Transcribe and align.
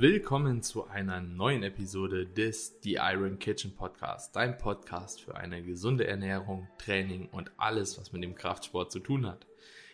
Willkommen 0.00 0.62
zu 0.62 0.88
einer 0.88 1.20
neuen 1.20 1.62
Episode 1.62 2.24
des 2.24 2.78
The 2.82 2.94
Iron 2.94 3.38
Kitchen 3.38 3.76
Podcast, 3.76 4.34
dein 4.34 4.56
Podcast 4.56 5.20
für 5.20 5.34
eine 5.36 5.62
gesunde 5.62 6.06
Ernährung, 6.06 6.66
Training 6.78 7.28
und 7.28 7.52
alles, 7.58 8.00
was 8.00 8.10
mit 8.10 8.22
dem 8.24 8.34
Kraftsport 8.34 8.90
zu 8.90 9.00
tun 9.00 9.26
hat. 9.26 9.46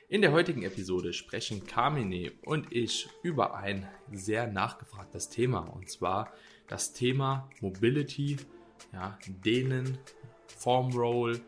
In 0.08 0.22
der 0.22 0.30
heutigen 0.30 0.62
Episode 0.62 1.12
sprechen 1.12 1.66
Carmine 1.66 2.30
und 2.45 2.72
ich 2.72 3.08
über 3.24 3.56
ein 3.56 3.88
sehr 4.12 4.46
nachgefragtes 4.46 5.29
Thema 5.29 5.58
und 5.74 5.90
zwar 5.90 6.33
das 6.69 6.93
Thema 6.93 7.51
Mobility, 7.61 8.37
ja, 8.93 9.19
Dehnen, 9.45 9.99
Form 10.57 10.93
Roll, 10.93 11.41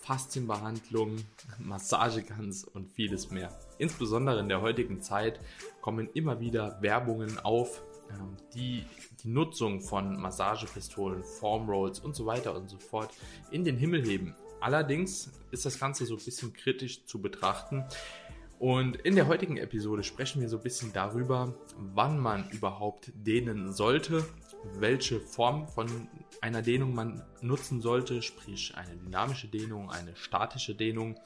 Faszienbehandlung, 0.00 1.16
Massageguns 1.58 2.64
und 2.64 2.90
vieles 2.90 3.30
mehr. 3.30 3.50
Insbesondere 3.76 4.40
in 4.40 4.48
der 4.48 4.62
heutigen 4.62 5.02
Zeit 5.02 5.38
kommen 5.82 6.08
immer 6.14 6.40
wieder 6.40 6.80
Werbungen 6.80 7.38
auf, 7.38 7.82
die 8.54 8.84
die 9.22 9.28
Nutzung 9.28 9.80
von 9.80 10.20
Massagepistolen, 10.20 11.22
Form 11.22 11.68
Rolls 11.68 12.00
und 12.00 12.14
so 12.14 12.26
weiter 12.26 12.54
und 12.54 12.68
so 12.68 12.78
fort 12.78 13.10
in 13.50 13.64
den 13.64 13.76
Himmel 13.76 14.04
heben. 14.04 14.34
Allerdings 14.60 15.30
ist 15.50 15.64
das 15.64 15.78
Ganze 15.78 16.06
so 16.06 16.16
ein 16.16 16.24
bisschen 16.24 16.52
kritisch 16.52 17.04
zu 17.04 17.20
betrachten. 17.20 17.84
Und 18.58 18.96
in 18.96 19.14
der 19.14 19.26
heutigen 19.26 19.56
Episode 19.56 20.02
sprechen 20.02 20.42
wir 20.42 20.48
so 20.50 20.58
ein 20.58 20.62
bisschen 20.62 20.92
darüber, 20.92 21.54
wann 21.78 22.18
man 22.18 22.48
überhaupt 22.50 23.10
dehnen 23.14 23.72
sollte, 23.72 24.22
welche 24.74 25.18
Form 25.18 25.66
von 25.66 26.08
einer 26.42 26.60
Dehnung 26.60 26.94
man 26.94 27.22
nutzen 27.40 27.80
sollte, 27.80 28.20
sprich 28.20 28.74
eine 28.76 28.96
dynamische 28.96 29.48
Dehnung, 29.48 29.90
eine 29.90 30.14
statische 30.14 30.74
Dehnung, 30.74 31.18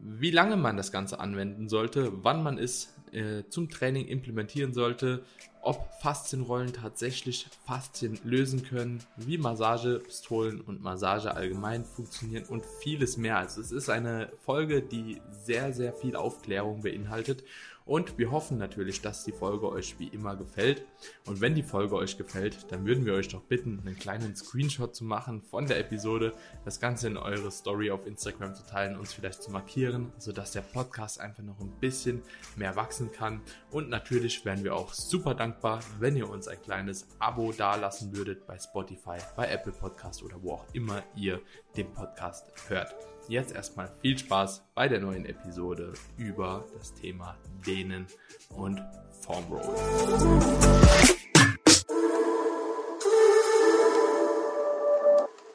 wie 0.00 0.30
lange 0.30 0.56
man 0.56 0.76
das 0.76 0.92
Ganze 0.92 1.18
anwenden 1.18 1.70
sollte, 1.70 2.22
wann 2.22 2.42
man 2.42 2.58
es 2.58 2.94
äh, 3.12 3.44
zum 3.48 3.68
Training 3.68 4.06
implementieren 4.06 4.72
sollte, 4.72 5.24
ob 5.60 5.88
Faszienrollen 6.00 6.72
tatsächlich 6.72 7.46
Faszien 7.66 8.18
lösen 8.24 8.62
können, 8.62 9.02
wie 9.16 9.38
Massagepistolen 9.38 10.60
und 10.60 10.82
Massage 10.82 11.34
allgemein 11.34 11.84
funktionieren 11.84 12.44
und 12.44 12.64
vieles 12.80 13.16
mehr. 13.16 13.38
Also 13.38 13.60
es 13.60 13.72
ist 13.72 13.90
eine 13.90 14.30
Folge, 14.44 14.82
die 14.82 15.20
sehr, 15.30 15.72
sehr 15.72 15.92
viel 15.92 16.16
Aufklärung 16.16 16.82
beinhaltet 16.82 17.44
und 17.88 18.18
wir 18.18 18.30
hoffen 18.30 18.58
natürlich, 18.58 19.00
dass 19.00 19.24
die 19.24 19.32
Folge 19.32 19.66
euch 19.66 19.98
wie 19.98 20.08
immer 20.08 20.36
gefällt. 20.36 20.84
Und 21.24 21.40
wenn 21.40 21.54
die 21.54 21.62
Folge 21.62 21.96
euch 21.96 22.18
gefällt, 22.18 22.70
dann 22.70 22.84
würden 22.84 23.06
wir 23.06 23.14
euch 23.14 23.28
doch 23.28 23.40
bitten, 23.40 23.80
einen 23.80 23.98
kleinen 23.98 24.36
Screenshot 24.36 24.94
zu 24.94 25.04
machen 25.04 25.40
von 25.40 25.66
der 25.66 25.80
Episode, 25.80 26.34
das 26.66 26.80
Ganze 26.80 27.06
in 27.06 27.16
eure 27.16 27.50
Story 27.50 27.90
auf 27.90 28.06
Instagram 28.06 28.54
zu 28.54 28.66
teilen, 28.66 28.98
uns 28.98 29.14
vielleicht 29.14 29.42
zu 29.42 29.50
markieren, 29.50 30.12
sodass 30.18 30.52
der 30.52 30.60
Podcast 30.60 31.18
einfach 31.18 31.42
noch 31.42 31.58
ein 31.60 31.72
bisschen 31.80 32.22
mehr 32.56 32.76
wachsen 32.76 33.10
kann. 33.10 33.40
Und 33.70 33.88
natürlich 33.88 34.44
wären 34.44 34.64
wir 34.64 34.76
auch 34.76 34.92
super 34.92 35.34
dankbar, 35.34 35.80
wenn 35.98 36.14
ihr 36.14 36.28
uns 36.28 36.46
ein 36.46 36.60
kleines 36.60 37.08
Abo 37.18 37.52
dalassen 37.52 38.14
würdet 38.14 38.46
bei 38.46 38.58
Spotify, 38.58 39.16
bei 39.34 39.48
Apple 39.48 39.72
Podcast 39.72 40.22
oder 40.22 40.42
wo 40.42 40.52
auch 40.52 40.66
immer 40.74 41.02
ihr 41.16 41.40
den 41.74 41.90
Podcast 41.90 42.52
hört 42.68 42.94
jetzt 43.28 43.54
erstmal 43.54 43.90
viel 44.00 44.18
Spaß 44.18 44.62
bei 44.74 44.88
der 44.88 45.00
neuen 45.00 45.26
Episode 45.26 45.92
über 46.16 46.64
das 46.76 46.94
Thema 46.94 47.36
Dehnen 47.66 48.06
und 48.50 48.82
Form 49.20 49.44
Roll. 49.50 49.74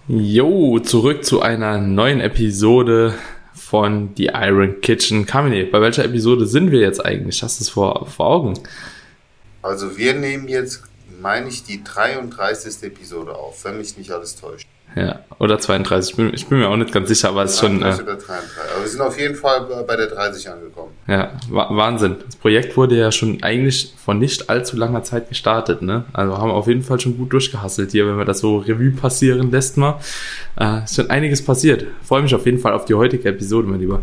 Jo, 0.08 0.80
zurück 0.80 1.26
zu 1.26 1.42
einer 1.42 1.80
neuen 1.80 2.20
Episode 2.20 3.16
von 3.54 4.12
The 4.16 4.32
Iron 4.34 4.82
Kitchen. 4.82 5.26
Kamine, 5.26 5.66
bei 5.66 5.82
welcher 5.82 6.06
Episode 6.06 6.46
sind 6.46 6.72
wir 6.72 6.82
jetzt 6.82 7.04
eigentlich? 7.04 7.42
Hast 7.42 7.60
du 7.60 7.64
es 7.64 7.70
vor, 7.70 8.06
vor 8.06 8.28
Augen? 8.28 8.60
Also 9.62 9.98
wir 9.98 10.14
nehmen 10.14 10.48
jetzt, 10.48 10.84
meine 11.22 11.48
ich, 11.48 11.64
die 11.64 11.84
33. 11.84 12.84
Episode 12.84 13.34
auf, 13.34 13.64
wenn 13.66 13.78
mich 13.78 13.98
nicht 13.98 14.12
alles 14.12 14.36
täuscht. 14.36 14.68
Ja, 14.96 15.20
oder 15.40 15.60
32. 15.60 16.12
Ich 16.12 16.18
bin, 16.18 16.34
ich 16.34 16.48
bin 16.48 16.60
mir 16.60 16.70
auch 16.70 16.78
nicht 16.78 16.92
ganz 16.92 17.08
sicher, 17.08 17.30
aber 17.30 17.44
es 17.44 17.54
ist 17.54 17.60
schon. 17.60 17.82
Äh, 17.82 17.86
oder 17.86 18.16
33. 18.16 18.28
Aber 18.74 18.82
wir 18.82 18.88
sind 18.88 19.02
auf 19.02 19.20
jeden 19.20 19.36
Fall 19.36 19.62
bei 19.88 19.96
der 19.96 20.08
30 20.08 20.50
angekommen. 20.50 20.92
Ja, 21.08 21.32
Wahnsinn. 21.50 22.18
Das 22.26 22.36
Projekt 22.36 22.78
wurde 22.78 22.98
ja 22.98 23.12
schon 23.12 23.42
eigentlich 23.42 23.94
vor 23.98 24.14
nicht 24.14 24.50
allzu 24.50 24.78
langer 24.78 25.04
Zeit 25.04 25.30
gestartet, 25.30 25.82
ne? 25.82 26.06
Also 26.14 26.38
haben 26.38 26.50
wir 26.50 26.54
auf 26.54 26.68
jeden 26.68 26.84
Fall 26.84 27.00
schon 27.00 27.18
gut 27.18 27.34
durchgehasselt 27.34 27.92
hier, 27.92 28.08
wenn 28.08 28.16
man 28.16 28.28
das 28.28 28.40
so 28.40 28.58
Revue 28.58 28.92
passieren 28.92 29.52
lässt 29.52 29.78
mal. 29.78 30.00
Äh, 30.60 30.84
ist 30.84 30.96
schon 30.96 31.10
einiges 31.10 31.44
passiert. 31.44 31.88
Freue 32.04 32.22
mich 32.22 32.36
auf 32.36 32.46
jeden 32.46 32.60
Fall 32.60 32.74
auf 32.74 32.86
die 32.86 32.94
heutige 32.94 33.30
Episode, 33.30 33.68
mein 33.68 33.80
Lieber. 33.80 34.02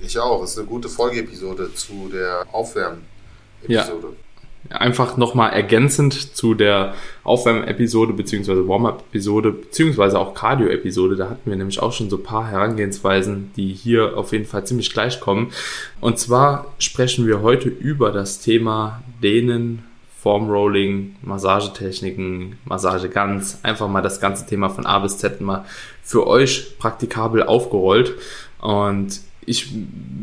Ich 0.00 0.18
auch. 0.18 0.42
Es 0.42 0.50
ist 0.52 0.58
eine 0.58 0.66
gute 0.66 0.88
Folgeepisode 0.88 1.72
zu 1.74 2.10
der 2.12 2.46
Aufwärmen-Episode. 2.52 4.08
Ja 4.08 4.25
einfach 4.70 5.16
nochmal 5.16 5.52
ergänzend 5.52 6.36
zu 6.36 6.54
der 6.54 6.94
Aufwärm-Episode 7.24 8.12
beziehungsweise 8.12 8.66
Warm-Up-Episode 8.66 9.52
beziehungsweise 9.52 10.18
auch 10.18 10.34
Cardio-Episode. 10.34 11.16
Da 11.16 11.30
hatten 11.30 11.50
wir 11.50 11.56
nämlich 11.56 11.80
auch 11.80 11.92
schon 11.92 12.10
so 12.10 12.16
ein 12.16 12.22
paar 12.22 12.48
Herangehensweisen, 12.48 13.50
die 13.56 13.72
hier 13.72 14.16
auf 14.16 14.32
jeden 14.32 14.46
Fall 14.46 14.66
ziemlich 14.66 14.92
gleich 14.92 15.20
kommen. 15.20 15.52
Und 16.00 16.18
zwar 16.18 16.74
sprechen 16.78 17.26
wir 17.26 17.42
heute 17.42 17.68
über 17.68 18.12
das 18.12 18.40
Thema 18.40 19.02
Dehnen, 19.22 19.84
Formrolling, 20.26 21.16
Massagetechniken, 21.22 22.58
Massageguns. 22.64 23.60
Einfach 23.62 23.88
mal 23.88 24.02
das 24.02 24.20
ganze 24.20 24.46
Thema 24.46 24.70
von 24.70 24.84
A 24.84 24.98
bis 24.98 25.18
Z 25.18 25.40
mal 25.40 25.64
für 26.02 26.26
euch 26.26 26.78
praktikabel 26.78 27.44
aufgerollt. 27.44 28.14
Und 28.60 29.20
ich 29.46 29.72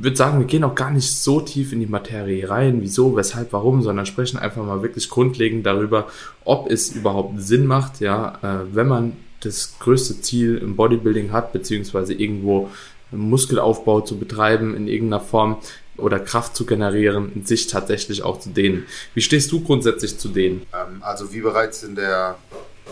würde 0.02 0.18
sagen, 0.18 0.40
wir 0.40 0.46
gehen 0.46 0.66
auch 0.66 0.76
gar 0.76 0.92
nicht 0.92 1.16
so 1.16 1.40
tief 1.40 1.72
in 1.72 1.80
die 1.80 1.88
Materie 1.88 2.50
rein, 2.50 2.82
wieso, 2.82 3.16
weshalb, 3.16 3.54
warum, 3.54 3.82
sondern 3.82 4.06
sprechen 4.06 4.38
einfach 4.38 4.64
mal 4.64 4.84
wirklich 4.84 5.10
grundlegend 5.10 5.66
darüber, 5.66 6.08
ob 6.44 6.70
es 6.70 6.90
überhaupt 6.90 7.42
Sinn 7.42 7.66
macht, 7.66 8.02
ja, 8.02 8.38
äh, 8.44 8.76
wenn 8.76 8.88
man 8.88 9.14
das 9.40 9.80
größte 9.80 10.22
Ziel 10.22 10.58
im 10.58 10.76
Bodybuilding 10.76 11.32
hat, 11.32 11.54
beziehungsweise 11.54 12.14
irgendwo 12.14 12.70
Muskelaufbau 13.12 14.02
zu 14.02 14.18
betreiben 14.18 14.76
in 14.76 14.88
irgendeiner 14.88 15.24
Form 15.24 15.58
oder 15.98 16.20
Kraft 16.20 16.56
zu 16.56 16.66
generieren, 16.66 17.44
sich 17.46 17.68
tatsächlich 17.68 18.24
auch 18.24 18.40
zu 18.40 18.50
dehnen. 18.50 18.86
Wie 19.14 19.22
stehst 19.22 19.52
du 19.52 19.62
grundsätzlich 19.62 20.18
zu 20.18 20.30
dehnen? 20.30 20.66
Ähm, 20.74 21.02
also 21.02 21.32
wie 21.34 21.42
bereits 21.42 21.84
in 21.84 21.96
der 21.96 22.38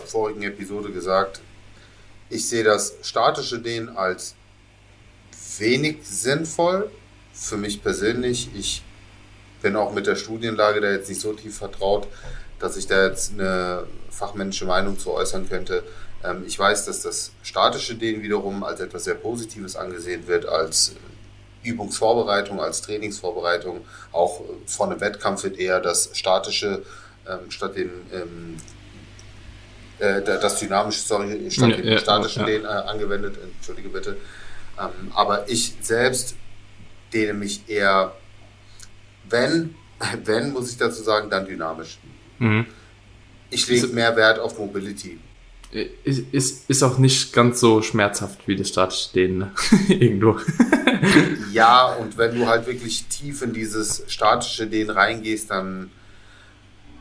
vorigen 0.06 0.44
Episode 0.44 0.92
gesagt, 0.92 1.42
ich 2.30 2.48
sehe 2.48 2.64
das 2.64 2.96
statische 3.02 3.60
Dehnen 3.60 3.90
als 3.90 4.36
wenig 5.62 6.00
sinnvoll 6.04 6.92
für 7.34 7.56
mich 7.56 7.82
persönlich. 7.82 8.50
Ich 8.56 8.84
bin 9.62 9.76
auch 9.78 9.94
mit 9.94 10.08
der 10.08 10.16
Studienlage 10.16 10.82
da 10.82 10.92
jetzt 10.92 11.08
nicht 11.08 11.22
so 11.22 11.32
tief 11.34 11.58
vertraut, 11.58 12.08
dass 12.60 12.76
ich 12.76 12.88
da 12.88 13.06
jetzt 13.06 13.32
eine 13.32 13.86
fachmännische 14.10 14.66
Meinung 14.66 15.00
zu 15.00 15.12
äußern 15.12 15.48
könnte. 15.48 15.84
Ähm, 16.24 16.44
ich 16.46 16.60
weiß, 16.60 16.86
dass 16.86 17.02
das 17.02 17.32
statische 17.44 17.96
Dehnen 17.96 18.22
wiederum 18.22 18.64
als 18.64 18.80
etwas 18.82 19.06
sehr 19.06 19.16
Positives 19.16 19.76
angesehen 19.76 20.28
wird, 20.28 20.46
als 20.46 20.96
Übungsvorbereitung, 21.64 22.60
als 22.60 22.82
Trainingsvorbereitung. 22.82 23.82
Auch 24.12 24.42
vor 24.66 24.88
einem 24.88 25.00
Wettkampf 25.00 25.44
wird 25.44 25.58
eher 25.58 25.80
das 25.80 26.10
statische 26.14 26.84
ähm, 27.28 27.50
statt 27.52 27.76
dem 27.76 27.92
ähm, 28.12 28.58
äh, 30.00 30.22
das 30.22 30.60
dynamische, 30.60 31.02
sorry, 31.02 31.52
statt 31.52 31.70
ja, 31.70 31.78
dem 31.78 31.98
statischen 32.00 32.42
ja, 32.42 32.48
ja. 32.48 32.54
Dehnen 32.54 32.66
äh, 32.66 32.90
angewendet. 32.90 33.38
Entschuldige 33.58 33.90
bitte. 33.90 34.18
Ähm, 34.82 35.12
aber 35.14 35.50
ich 35.50 35.76
selbst 35.82 36.36
dehne 37.14 37.34
mich 37.34 37.68
eher, 37.68 38.16
wenn, 39.30 39.76
wenn, 40.26 40.54
muss 40.54 40.72
ich 40.72 40.78
dazu 40.78 41.04
sagen, 41.04 41.30
dann 41.30 41.46
dynamisch. 41.46 42.00
Mhm. 42.40 42.66
Ich 43.50 43.68
lege 43.68 43.88
mehr 43.88 44.16
Wert 44.16 44.40
auf 44.40 44.58
Mobility. 44.58 45.20
Ist, 46.04 46.20
ist, 46.34 46.70
ist 46.70 46.84
auch 46.84 46.98
nicht 46.98 47.32
ganz 47.32 47.62
so 47.62 47.82
schmerzhaft 47.82 48.46
wie 48.46 48.58
das 48.58 48.70
statische 48.70 49.14
Dehnen, 49.14 49.38
ne? 49.38 49.52
irgendwo. 49.88 50.38
ja, 51.54 51.94
und 51.94 52.18
wenn 52.18 52.36
du 52.36 52.48
halt 52.48 52.68
wirklich 52.68 53.06
tief 53.06 53.42
in 53.42 53.54
dieses 53.54 54.04
statische 54.08 54.68
Dehnen 54.68 54.90
reingehst, 54.90 55.50
dann 55.50 55.90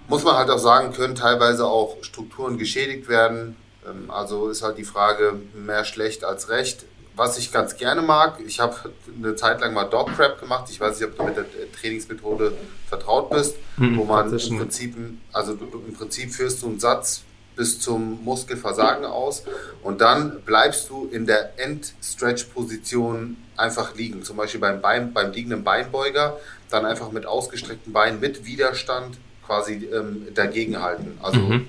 muss 0.06 0.22
man 0.22 0.36
halt 0.36 0.50
auch 0.50 0.58
sagen, 0.58 0.92
können 0.92 1.16
teilweise 1.16 1.66
auch 1.66 1.96
Strukturen 2.02 2.58
geschädigt 2.58 3.08
werden. 3.08 3.56
Ähm, 3.88 4.10
also 4.10 4.48
ist 4.48 4.62
halt 4.62 4.78
die 4.78 4.84
Frage, 4.84 5.34
mehr 5.54 5.84
schlecht 5.84 6.24
als 6.24 6.48
recht 6.48 6.84
was 7.16 7.38
ich 7.38 7.52
ganz 7.52 7.76
gerne 7.76 8.02
mag, 8.02 8.38
ich 8.44 8.60
habe 8.60 8.76
eine 9.16 9.34
Zeit 9.36 9.60
lang 9.60 9.74
mal 9.74 9.84
Dog 9.84 10.14
Crap 10.14 10.40
gemacht. 10.40 10.68
Ich 10.70 10.80
weiß 10.80 10.98
nicht, 10.98 11.08
ob 11.08 11.16
du 11.16 11.24
mit 11.24 11.36
der 11.36 11.44
Trainingsmethode 11.72 12.52
vertraut 12.88 13.30
bist, 13.30 13.56
mhm, 13.76 13.98
wo 13.98 14.04
man 14.04 14.32
im 14.32 14.58
Prinzip, 14.58 14.96
also 15.32 15.52
im 15.52 15.94
Prinzip 15.94 16.32
führst 16.32 16.62
du 16.62 16.68
einen 16.68 16.80
Satz 16.80 17.22
bis 17.56 17.80
zum 17.80 18.24
Muskelversagen 18.24 19.04
aus 19.04 19.42
und 19.82 20.00
dann 20.00 20.40
bleibst 20.42 20.88
du 20.88 21.08
in 21.10 21.26
der 21.26 21.58
End-Stretch-Position 21.58 23.36
einfach 23.56 23.94
liegen. 23.94 24.22
Zum 24.22 24.36
Beispiel 24.36 24.60
beim, 24.60 24.80
Bein, 24.80 25.12
beim 25.12 25.32
liegenden 25.32 25.62
Beinbeuger, 25.62 26.38
dann 26.70 26.86
einfach 26.86 27.10
mit 27.12 27.26
ausgestreckten 27.26 27.92
Beinen, 27.92 28.20
mit 28.20 28.46
Widerstand 28.46 29.18
quasi 29.44 29.88
ähm, 29.92 30.28
dagegenhalten. 30.34 31.18
Also 31.20 31.40
mhm 31.40 31.66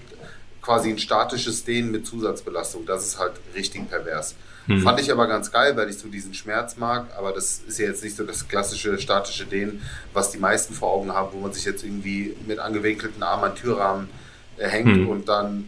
quasi 0.61 0.89
ein 0.89 0.99
statisches 0.99 1.63
Dehnen 1.63 1.91
mit 1.91 2.05
Zusatzbelastung. 2.05 2.85
Das 2.85 3.05
ist 3.05 3.19
halt 3.19 3.33
richtig 3.55 3.89
pervers. 3.89 4.35
Hm. 4.67 4.81
Fand 4.81 4.99
ich 4.99 5.11
aber 5.11 5.27
ganz 5.27 5.51
geil, 5.51 5.75
weil 5.75 5.89
ich 5.89 5.97
so 5.97 6.07
diesen 6.07 6.33
Schmerz 6.33 6.77
mag, 6.77 7.07
aber 7.17 7.31
das 7.31 7.61
ist 7.67 7.79
ja 7.79 7.87
jetzt 7.87 8.03
nicht 8.03 8.15
so 8.15 8.23
das 8.23 8.47
klassische 8.47 8.97
statische 8.99 9.45
Dehnen, 9.45 9.81
was 10.13 10.31
die 10.31 10.37
meisten 10.37 10.73
vor 10.73 10.91
Augen 10.91 11.11
haben, 11.11 11.29
wo 11.33 11.39
man 11.39 11.51
sich 11.51 11.65
jetzt 11.65 11.83
irgendwie 11.83 12.35
mit 12.47 12.59
angewinkelten 12.59 13.23
Armen 13.23 13.45
an 13.45 13.55
Türrahmen 13.55 14.09
äh, 14.57 14.67
hängt 14.67 14.95
hm. 14.95 15.09
und 15.09 15.27
dann 15.27 15.65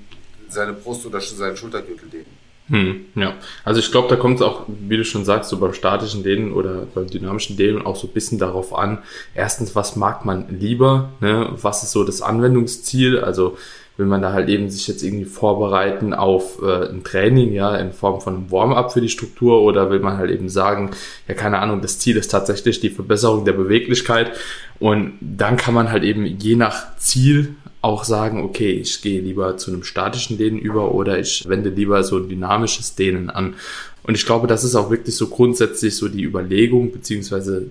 seine 0.50 0.74
Brust 0.74 1.06
oder 1.06 1.20
seinen 1.20 1.58
Schultergürtel 1.58 2.10
dehnt. 2.10 2.28
Hm, 2.70 3.08
ja, 3.16 3.34
also 3.66 3.82
ich 3.82 3.92
glaube, 3.92 4.08
da 4.08 4.16
kommt 4.16 4.38
es 4.38 4.42
auch, 4.42 4.66
wie 4.68 4.96
du 4.96 5.04
schon 5.04 5.26
sagst, 5.26 5.50
so 5.50 5.58
beim 5.58 5.74
statischen 5.74 6.24
Dehnen 6.24 6.54
oder 6.54 6.88
beim 6.94 7.08
dynamischen 7.08 7.58
Dehnen 7.58 7.86
auch 7.86 7.98
so 7.98 8.08
ein 8.08 8.14
bisschen 8.14 8.40
darauf 8.40 8.74
an. 8.74 9.00
Erstens, 9.36 9.76
was 9.76 9.98
mag 9.98 10.24
man 10.24 10.48
lieber? 10.60 11.12
Ne? 11.20 11.50
Was 11.62 11.84
ist 11.84 11.92
so 11.92 12.06
das 12.06 12.22
Anwendungsziel? 12.22 13.20
Also 13.20 13.58
will 13.98 14.08
man 14.08 14.22
da 14.22 14.34
halt 14.34 14.50
eben 14.50 14.70
sich 14.70 14.88
jetzt 14.88 15.04
irgendwie 15.04 15.26
vorbereiten 15.26 16.14
auf 16.14 16.62
äh, 16.62 16.90
ein 16.90 17.04
Training, 17.04 17.54
ja, 17.54 17.76
in 17.76 17.92
Form 17.92 18.22
von 18.22 18.36
einem 18.36 18.52
Warm-up 18.52 18.92
für 18.92 19.02
die 19.02 19.10
Struktur 19.10 19.62
oder 19.62 19.92
will 19.92 20.00
man 20.00 20.18
halt 20.18 20.32
eben 20.32 20.50
sagen, 20.50 20.92
ja, 21.28 21.36
keine 21.36 21.60
Ahnung, 21.60 21.82
das 21.82 22.00
Ziel 22.00 22.18
ist 22.18 22.32
tatsächlich 22.32 22.80
die 22.80 22.90
Verbesserung 22.90 23.46
der 23.46 23.54
Beweglichkeit 23.54 24.32
und 24.80 25.14
dann 25.22 25.58
kann 25.58 25.74
man 25.74 25.92
halt 25.92 26.04
eben 26.04 26.26
je 26.26 26.56
nach 26.56 26.98
Ziel 26.98 27.56
auch 27.84 28.06
sagen, 28.06 28.42
okay, 28.42 28.72
ich 28.72 29.02
gehe 29.02 29.22
lieber 29.22 29.58
zu 29.58 29.70
einem 29.70 29.84
statischen 29.84 30.38
Dehnen 30.38 30.58
über 30.58 30.94
oder 30.96 31.20
ich 31.20 31.48
wende 31.48 31.70
lieber 31.70 32.02
so 32.04 32.18
ein 32.18 32.30
dynamisches 32.30 32.96
Dehnen 32.96 33.30
an. 33.30 33.56
Und 34.04 34.16
ich 34.16 34.26
glaube, 34.26 34.48
das 34.48 34.64
ist 34.64 34.76
auch 34.76 34.90
wirklich 34.90 35.16
so 35.16 35.28
grundsätzlich 35.28 35.96
so 35.98 36.08
die 36.08 36.24
Überlegung, 36.24 36.92
beziehungsweise 36.92 37.68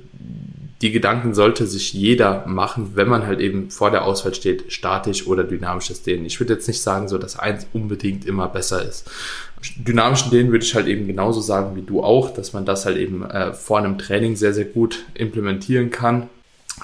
die 0.83 0.91
Gedanken 0.91 1.33
sollte 1.33 1.67
sich 1.67 1.93
jeder 1.93 2.45
machen, 2.47 2.93
wenn 2.97 3.09
man 3.09 3.25
halt 3.25 3.39
eben 3.39 3.71
vor 3.71 3.93
der 3.93 4.05
Auswahl 4.05 4.35
steht, 4.35 4.73
statisch 4.73 5.29
oder 5.29 5.45
dynamisches 5.45 6.03
Dehnen. 6.03 6.27
Ich 6.27 6.41
würde 6.41 6.55
jetzt 6.55 6.67
nicht 6.67 6.83
sagen, 6.83 7.07
so 7.07 7.19
dass 7.19 7.39
eins 7.39 7.69
unbedingt 7.73 8.27
immer 8.27 8.49
besser 8.49 8.85
ist. 8.85 9.09
Dynamischen 9.77 10.33
Dehnen 10.33 10.51
würde 10.51 10.65
ich 10.65 10.75
halt 10.75 10.89
eben 10.89 11.07
genauso 11.07 11.41
sagen 11.41 11.77
wie 11.77 11.83
du 11.83 12.03
auch, 12.03 12.35
dass 12.35 12.53
man 12.53 12.65
das 12.65 12.85
halt 12.85 12.97
eben 12.97 13.25
äh, 13.25 13.53
vor 13.53 13.79
einem 13.79 13.97
Training 13.97 14.35
sehr, 14.35 14.53
sehr 14.53 14.65
gut 14.65 15.05
implementieren 15.15 15.91
kann. 15.91 16.29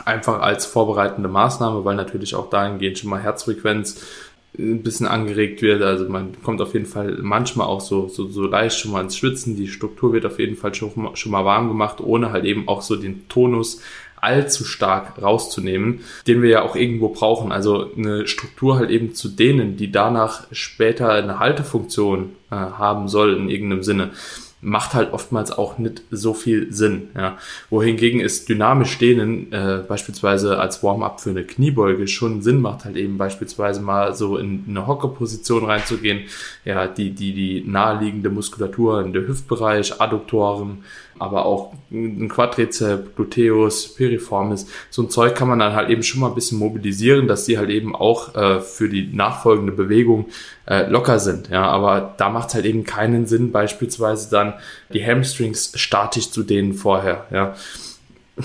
Einfach 0.05 0.43
als 0.43 0.65
vorbereitende 0.65 1.29
Maßnahme, 1.29 1.85
weil 1.85 1.97
natürlich 1.97 2.37
auch 2.37 2.51
dahingehend 2.51 2.99
schon 2.99 3.11
mal 3.11 3.21
Herzfrequenz 3.21 4.01
ein 4.57 4.83
bisschen 4.83 5.07
angeregt 5.07 5.63
wird. 5.63 5.83
Also 5.83 6.09
man 6.09 6.41
kommt 6.43 6.61
auf 6.61 6.75
jeden 6.75 6.87
Fall 6.87 7.19
manchmal 7.21 7.67
auch 7.67 7.81
so, 7.81 8.09
so, 8.09 8.29
so 8.29 8.47
leicht 8.47 8.79
schon 8.79 8.93
mal 8.93 9.03
ins 9.03 9.17
Schwitzen. 9.17 9.57
Die 9.57 9.69
Struktur 9.69 10.13
wird 10.13 10.27
auf 10.27 10.39
jeden 10.39 10.57
Fall 10.57 10.75
schon, 10.75 10.93
schon 11.15 11.33
mal 11.33 11.45
warm 11.45 11.69
gemacht, 11.69 12.01
ohne 12.01 12.33
halt 12.33 12.45
eben 12.45 12.69
auch 12.69 12.83
so 12.83 12.97
den 12.97 13.29
Tonus 13.29 13.81
allzu 14.21 14.65
stark 14.65 15.23
rauszunehmen, 15.23 16.01
den 16.27 16.43
wir 16.43 16.51
ja 16.51 16.63
auch 16.63 16.75
irgendwo 16.75 17.09
brauchen. 17.09 17.53
Also 17.53 17.93
eine 17.97 18.27
Struktur 18.27 18.77
halt 18.77 18.91
eben 18.91 19.15
zu 19.15 19.29
denen, 19.29 19.77
die 19.77 19.93
danach 19.93 20.47
später 20.51 21.13
eine 21.13 21.39
Haltefunktion 21.39 22.31
äh, 22.51 22.55
haben 22.55 23.09
soll 23.09 23.37
in 23.37 23.49
irgendeinem 23.49 23.83
Sinne 23.83 24.11
macht 24.61 24.95
halt 24.95 25.13
oftmals 25.13 25.53
auch 25.53 25.79
nicht 25.79 26.03
so 26.11 26.35
viel 26.35 26.73
Sinn. 26.73 27.11
Ja. 27.15 27.39
Wohingegen 27.71 28.21
ist 28.21 28.49
dynamisch 28.49 28.99
dehnen 28.99 29.53
äh, 29.53 29.83
beispielsweise 29.87 30.59
als 30.59 30.83
Warm-up 30.83 31.21
für 31.21 31.31
eine 31.31 31.45
Kniebeuge 31.45 32.09
schon 32.09 32.43
Sinn 32.43 32.61
macht, 32.61 32.85
halt 32.85 32.97
eben 32.97 33.19
beispielsweise 33.19 33.81
mal 33.81 34.15
so 34.15 34.37
in 34.37 34.65
eine 34.69 34.87
Hockerposition 34.87 35.65
reinzugehen, 35.65 36.23
ja, 36.65 36.87
die, 36.87 37.11
die, 37.11 37.33
die 37.33 37.65
naheliegende 37.65 38.31
Muskulatur 38.31 39.01
in 39.03 39.13
der 39.13 39.29
Hüftbereich, 39.29 40.01
Adduktoren, 40.01 40.85
aber 41.21 41.47
auch 41.47 41.73
ein 41.91 42.29
Quadrizep, 42.29 43.17
Gluteus, 43.17 43.95
Piriformis, 43.95 44.67
so 44.91 45.03
ein 45.03 45.11
Zeug 45.11 45.35
kann 45.35 45.49
man 45.49 45.59
dann 45.59 45.75
halt 45.75 45.91
eben 45.91 46.03
schon 46.03 46.21
mal 46.21 46.29
ein 46.29 46.35
bisschen 46.35 46.59
mobilisieren, 46.59 47.29
dass 47.29 47.45
die 47.45 47.59
halt 47.59 47.71
eben 47.71 47.95
auch 47.95 48.35
äh, 48.35 48.61
für 48.61 48.89
die 48.89 49.11
nachfolgende 49.13 49.73
Bewegung 49.73 50.27
äh, 50.67 50.87
locker 50.89 51.19
sind. 51.19 51.49
Ja, 51.49 51.65
aber 51.65 52.15
da 52.17 52.29
macht 52.29 52.49
es 52.49 52.55
halt 52.55 52.65
eben 52.65 52.85
keinen 52.85 53.27
Sinn, 53.27 53.53
beispielsweise 53.53 54.31
dann 54.31 54.55
die 54.93 55.05
Hamstrings 55.05 55.73
statisch 55.75 56.31
zu 56.31 56.43
dehnen 56.43 56.75
vorher. 56.75 57.27
Ja. 57.31 57.57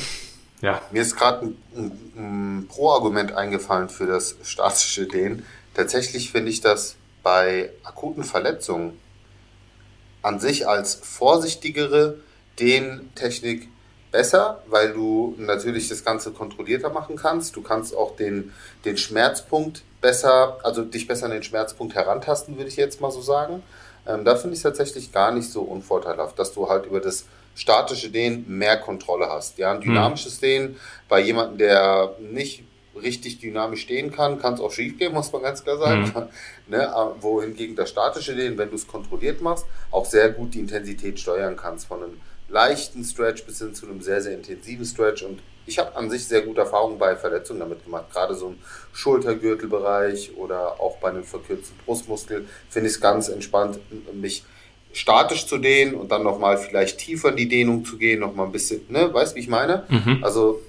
ja. 0.61 0.81
Mir 0.91 1.01
ist 1.01 1.15
gerade 1.15 1.45
ein, 1.45 1.57
ein, 1.75 1.91
ein 2.15 2.67
Pro-Argument 2.67 3.33
eingefallen 3.33 3.89
für 3.89 4.07
das 4.07 4.37
statische 4.43 5.07
Dehnen. 5.07 5.45
Tatsächlich 5.73 6.31
finde 6.31 6.49
ich 6.49 6.61
das 6.61 6.95
bei 7.23 7.71
akuten 7.83 8.23
Verletzungen 8.23 8.99
an 10.21 10.39
sich 10.39 10.67
als 10.67 10.95
vorsichtigere 10.95 12.17
Dehntechnik 12.59 13.69
besser, 14.11 14.61
weil 14.67 14.93
du 14.93 15.35
natürlich 15.37 15.89
das 15.89 16.05
Ganze 16.05 16.31
kontrollierter 16.31 16.89
machen 16.89 17.15
kannst. 17.15 17.55
Du 17.55 17.61
kannst 17.61 17.95
auch 17.95 18.15
den, 18.15 18.53
den 18.85 18.95
Schmerzpunkt 18.95 19.83
besser, 20.01 20.59
also 20.63 20.83
dich 20.83 21.07
besser 21.07 21.25
an 21.25 21.31
den 21.31 21.43
Schmerzpunkt 21.43 21.95
herantasten, 21.95 22.57
würde 22.57 22.69
ich 22.69 22.77
jetzt 22.77 23.01
mal 23.01 23.11
so 23.11 23.21
sagen. 23.21 23.63
Ähm, 24.07 24.23
da 24.23 24.35
finde 24.35 24.53
ich 24.53 24.59
es 24.59 24.63
tatsächlich 24.63 25.11
gar 25.11 25.31
nicht 25.31 25.49
so 25.49 25.61
unvorteilhaft, 25.61 26.37
dass 26.37 26.53
du 26.53 26.69
halt 26.69 26.85
über 26.85 26.99
das 26.99 27.25
statische 27.55 28.09
Dehnen 28.09 28.45
mehr 28.47 28.77
Kontrolle 28.77 29.29
hast. 29.29 29.57
Ja, 29.57 29.71
ein 29.71 29.77
mhm. 29.77 29.83
dynamisches 29.83 30.39
Dehnen 30.39 30.77
bei 31.09 31.19
jemandem, 31.19 31.57
der 31.57 32.15
nicht 32.19 32.63
richtig 33.01 33.39
dynamisch 33.39 33.81
stehen 33.81 34.11
kann, 34.11 34.39
kann 34.39 34.53
es 34.53 34.59
auch 34.59 34.71
schief 34.71 34.99
gehen, 34.99 35.13
muss 35.13 35.31
man 35.31 35.41
ganz 35.41 35.63
klar 35.63 35.77
sagen. 35.77 36.01
Mhm. 36.03 36.27
ne, 36.67 37.13
wohingegen 37.19 37.75
das 37.75 37.89
statische 37.89 38.35
Dehnen, 38.35 38.57
wenn 38.57 38.69
du 38.69 38.75
es 38.75 38.87
kontrolliert 38.87 39.41
machst, 39.41 39.65
auch 39.89 40.05
sehr 40.05 40.29
gut 40.29 40.53
die 40.53 40.59
Intensität 40.59 41.19
steuern 41.19 41.55
kannst 41.55 41.87
von 41.87 42.03
einem 42.03 42.21
leichten 42.53 43.03
Stretch 43.03 43.43
bis 43.45 43.57
hin 43.57 43.73
zu 43.73 43.87
einem 43.87 44.01
sehr, 44.01 44.21
sehr 44.21 44.33
intensiven 44.33 44.85
Stretch. 44.85 45.23
Und 45.23 45.41
ich 45.65 45.79
habe 45.79 45.95
an 45.95 46.09
sich 46.09 46.25
sehr 46.25 46.41
gute 46.41 46.61
Erfahrungen 46.61 46.97
bei 46.97 47.15
Verletzungen 47.15 47.59
damit 47.59 47.83
gemacht. 47.83 48.05
Gerade 48.13 48.35
so 48.35 48.49
im 48.49 48.57
Schultergürtelbereich 48.93 50.37
oder 50.37 50.79
auch 50.79 50.97
bei 50.97 51.09
einem 51.09 51.23
verkürzten 51.23 51.75
Brustmuskel 51.85 52.47
finde 52.69 52.89
ich 52.89 52.95
es 52.95 53.01
ganz 53.01 53.27
entspannt, 53.27 53.79
mich 54.13 54.45
statisch 54.93 55.47
zu 55.47 55.57
dehnen 55.57 55.95
und 55.95 56.11
dann 56.11 56.23
nochmal 56.23 56.57
vielleicht 56.57 56.99
tiefer 56.99 57.29
in 57.29 57.35
die 57.35 57.49
Dehnung 57.49 57.83
zu 57.83 57.97
gehen, 57.97 58.19
nochmal 58.19 58.45
ein 58.45 58.51
bisschen, 58.51 58.81
ne, 58.89 59.11
weißt 59.11 59.35
wie 59.35 59.39
ich 59.39 59.47
meine? 59.47 59.85
Mhm. 59.89 60.23
Also 60.23 60.61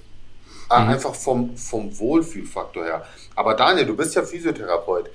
mhm. 0.71 0.89
einfach 0.89 1.15
vom, 1.15 1.57
vom 1.59 1.97
Wohlfühlfaktor 1.99 2.85
her. 2.85 3.07
Aber 3.37 3.55
Daniel, 3.55 3.85
du 3.85 3.95
bist 3.95 4.15
ja 4.15 4.23
Physiotherapeut 4.23 5.11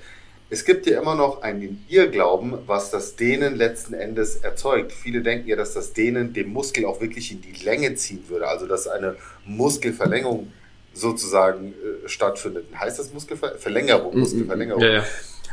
es 0.50 0.64
gibt 0.64 0.86
ja 0.86 1.00
immer 1.00 1.14
noch 1.14 1.42
einen 1.42 1.84
Irrglauben, 1.88 2.58
was 2.66 2.90
das 2.90 3.14
Dehnen 3.14 3.54
letzten 3.54 3.94
Endes 3.94 4.36
erzeugt. 4.36 4.92
Viele 4.92 5.22
denken 5.22 5.48
ja, 5.48 5.56
dass 5.56 5.74
das 5.74 5.92
Dehnen 5.92 6.32
den 6.32 6.52
Muskel 6.52 6.84
auch 6.84 7.00
wirklich 7.00 7.30
in 7.30 7.40
die 7.40 7.64
Länge 7.64 7.94
ziehen 7.94 8.24
würde, 8.28 8.48
also 8.48 8.66
dass 8.66 8.88
eine 8.88 9.16
Muskelverlängerung 9.46 10.52
sozusagen 10.92 11.68
äh, 11.68 12.08
stattfindet. 12.08 12.66
Heißt 12.76 12.98
das 12.98 13.12
Muskelverlängerung? 13.12 14.12
Mhm. 14.12 14.20
Muskelverlängerung. 14.20 14.82
Ja, 14.82 14.92
ja. 14.92 15.04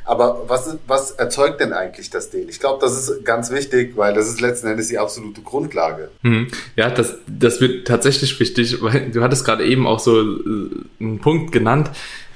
Aber 0.03 0.45
was, 0.47 0.77
was 0.87 1.11
erzeugt 1.11 1.59
denn 1.59 1.73
eigentlich 1.73 2.09
das 2.09 2.29
Dehnen? 2.29 2.47
Ich 2.47 2.61
glaube, 2.61 2.79
das 2.81 2.97
ist 2.97 3.25
ganz 3.25 3.51
wichtig, 3.51 3.97
weil 3.97 4.13
das 4.13 4.29
ist 4.29 4.39
letzten 4.39 4.67
Endes 4.67 4.87
die 4.87 4.97
absolute 4.97 5.41
Grundlage. 5.41 6.09
Mhm. 6.23 6.47
Ja, 6.75 6.89
das, 6.89 7.17
das 7.27 7.59
wird 7.59 7.87
tatsächlich 7.87 8.39
wichtig, 8.39 8.81
weil 8.81 9.11
du 9.11 9.21
hattest 9.21 9.45
gerade 9.45 9.65
eben 9.65 9.85
auch 9.85 9.99
so 9.99 10.21
äh, 10.21 10.69
einen 10.99 11.19
Punkt 11.19 11.51
genannt 11.51 11.91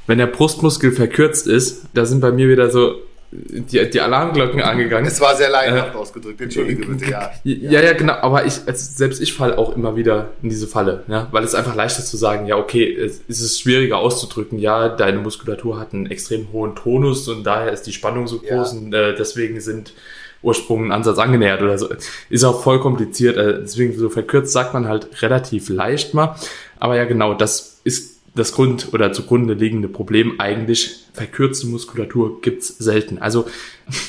wenn 0.07 0.17
der 0.17 0.27
Brustmuskel 0.27 0.91
verkürzt 0.91 1.47
ist, 1.47 1.83
da 1.93 2.05
sind 2.05 2.21
bei 2.21 2.31
mir 2.31 2.49
wieder 2.49 2.69
so 2.69 2.95
die, 3.31 3.89
die 3.89 4.01
Alarmglocken 4.01 4.61
angegangen. 4.61 5.07
Es 5.07 5.21
war 5.21 5.35
sehr 5.35 5.49
laienhaft 5.49 5.95
äh, 5.95 5.97
ausgedrückt, 5.97 6.41
entschuldige 6.41 6.85
bitte, 6.85 7.09
ja. 7.09 7.31
Ja, 7.43 7.81
ja, 7.81 7.93
genau, 7.93 8.13
aber 8.13 8.45
ich, 8.45 8.59
also 8.65 8.93
selbst 8.93 9.21
ich 9.21 9.33
falle 9.33 9.57
auch 9.57 9.75
immer 9.75 9.95
wieder 9.95 10.29
in 10.43 10.49
diese 10.49 10.67
Falle, 10.67 11.03
ja, 11.07 11.27
weil 11.31 11.43
es 11.43 11.55
einfach 11.55 11.75
leichter 11.75 12.03
zu 12.03 12.17
sagen, 12.17 12.45
ja, 12.45 12.57
okay, 12.57 12.93
es 12.93 13.21
ist 13.27 13.61
schwieriger 13.61 13.99
auszudrücken, 13.99 14.59
ja, 14.59 14.89
deine 14.89 15.19
Muskulatur 15.19 15.79
hat 15.79 15.93
einen 15.93 16.07
extrem 16.07 16.51
hohen 16.51 16.75
Tonus 16.75 17.27
und 17.29 17.45
daher 17.45 17.71
ist 17.71 17.83
die 17.83 17.93
Spannung 17.93 18.27
so 18.27 18.39
groß 18.39 18.73
ja. 18.73 18.79
und 18.79 18.93
äh, 18.93 19.15
deswegen 19.15 19.61
sind 19.61 19.93
Ursprung 20.41 20.81
einen 20.81 20.91
Ansatz 20.91 21.19
angenähert 21.19 21.61
oder 21.61 21.77
so. 21.77 21.87
Ist 22.29 22.43
auch 22.43 22.63
voll 22.63 22.81
kompliziert, 22.81 23.37
äh, 23.37 23.59
deswegen 23.61 23.97
so 23.97 24.09
verkürzt 24.09 24.51
sagt 24.51 24.73
man 24.73 24.89
halt 24.89 25.21
relativ 25.21 25.69
leicht 25.69 26.13
mal, 26.13 26.35
aber 26.79 26.97
ja, 26.97 27.05
genau, 27.05 27.33
das 27.33 27.79
ist 27.85 28.10
das 28.35 28.53
Grund 28.53 28.93
oder 28.93 29.11
zugrunde 29.13 29.53
liegende 29.53 29.87
Problem 29.87 30.39
eigentlich 30.39 31.05
verkürzte 31.13 31.67
Muskulatur 31.67 32.41
gibt's 32.41 32.77
selten. 32.77 33.17
Also 33.17 33.45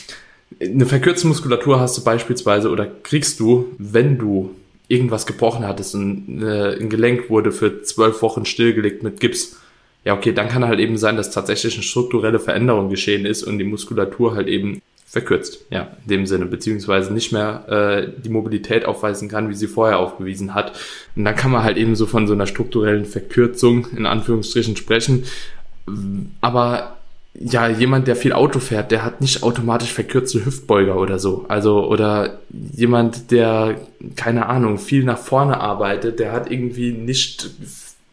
eine 0.61 0.87
verkürzte 0.87 1.26
Muskulatur 1.26 1.81
hast 1.81 1.99
du 1.99 2.05
beispielsweise 2.05 2.71
oder 2.71 2.87
kriegst 2.87 3.41
du, 3.41 3.75
wenn 3.79 4.19
du 4.19 4.55
irgendwas 4.88 5.26
gebrochen 5.26 5.67
hattest 5.67 5.95
und 5.95 6.43
äh, 6.43 6.76
ein 6.79 6.91
Gelenk 6.91 7.31
wurde 7.31 7.50
für 7.50 7.83
zwölf 7.83 8.23
Wochen 8.23 8.45
stillgelegt 8.45 9.02
mit 9.02 9.21
Gips. 9.21 9.59
Ja, 10.05 10.14
okay, 10.14 10.33
dann 10.33 10.49
kann 10.49 10.67
halt 10.67 10.81
eben 10.81 10.99
sein, 10.99 11.17
dass 11.17 11.31
tatsächlich 11.31 11.75
eine 11.75 11.83
strukturelle 11.83 12.41
Veränderung 12.41 12.91
geschehen 12.91 13.25
ist 13.25 13.43
und 13.43 13.59
die 13.59 13.64
Muskulatur 13.64 14.35
halt 14.35 14.49
eben 14.49 14.83
verkürzt, 15.12 15.66
ja, 15.69 15.88
in 16.04 16.09
dem 16.09 16.26
Sinne, 16.26 16.47
beziehungsweise 16.47 17.12
nicht 17.12 17.33
mehr 17.33 17.69
äh, 17.69 18.23
die 18.23 18.31
Mobilität 18.31 18.87
aufweisen 18.87 19.28
kann, 19.28 19.50
wie 19.50 19.54
sie 19.54 19.66
vorher 19.66 19.99
aufgewiesen 19.99 20.54
hat. 20.54 20.73
Und 21.14 21.26
dann 21.26 21.37
kann 21.37 21.50
man 21.50 21.62
halt 21.62 21.76
eben 21.76 21.95
so 21.97 22.07
von 22.07 22.26
so 22.26 22.33
einer 22.33 22.47
strukturellen 22.47 23.04
Verkürzung 23.04 23.88
in 23.95 24.07
Anführungsstrichen 24.07 24.75
sprechen. 24.75 25.25
Aber 26.40 26.97
ja, 27.35 27.69
jemand, 27.69 28.09
der 28.09 28.16
viel 28.16 28.33
Auto 28.33 28.59
fährt, 28.59 28.90
der 28.90 29.04
hat 29.04 29.21
nicht 29.21 29.42
automatisch 29.42 29.92
verkürzte 29.92 30.47
Hüftbeuger 30.47 30.97
oder 30.99 31.19
so. 31.19 31.45
Also, 31.47 31.87
oder 31.87 32.38
jemand, 32.50 33.31
der, 33.31 33.83
keine 34.16 34.47
Ahnung, 34.47 34.78
viel 34.78 35.04
nach 35.04 35.19
vorne 35.19 35.61
arbeitet, 35.61 36.21
der 36.21 36.33
hat 36.33 36.50
irgendwie 36.50 36.92
nicht 36.92 37.50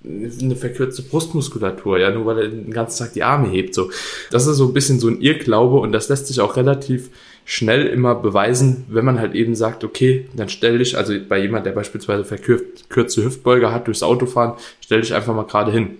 eine 0.03 0.56
verkürzte 0.56 1.01
Brustmuskulatur, 1.01 2.00
ja, 2.00 2.10
nur 2.10 2.25
weil 2.25 2.39
er 2.39 2.48
den 2.48 2.72
ganzen 2.72 3.03
Tag 3.03 3.13
die 3.13 3.24
Arme 3.24 3.50
hebt, 3.50 3.75
so. 3.75 3.91
Das 4.32 4.48
ist 4.48 4.56
so 4.56 4.68
ein 4.68 4.74
bisschen 4.74 5.00
so 5.00 5.10
ein 5.10 5.20
Irrglaube 5.20 5.77
und 5.77 5.91
das 5.91 6.08
lässt 6.08 6.27
sich 6.27 6.39
auch 6.39 6.56
relativ 6.56 7.10
schnell 7.44 7.88
immer 7.88 8.15
beweisen, 8.15 8.86
wenn 8.89 9.03
man 9.03 9.20
halt 9.20 9.36
eben 9.36 9.56
sagt, 9.56 9.84
okay, 9.84 10.29
dann 10.36 10.50
stell 10.50 10.77
dich, 10.77 10.98
also 10.98 11.13
bei 11.27 11.39
jemand, 11.39 11.65
der 11.65 11.72
beispielsweise 11.72 12.24
verkürzte 12.24 13.24
Hüftbeuger 13.24 13.74
hat 13.74 13.88
durchs 13.88 14.03
Autofahren, 14.03 14.53
stell 14.82 15.01
dich 15.01 15.13
einfach 15.13 15.36
mal 15.36 15.44
gerade 15.44 15.72
hin. 15.72 15.98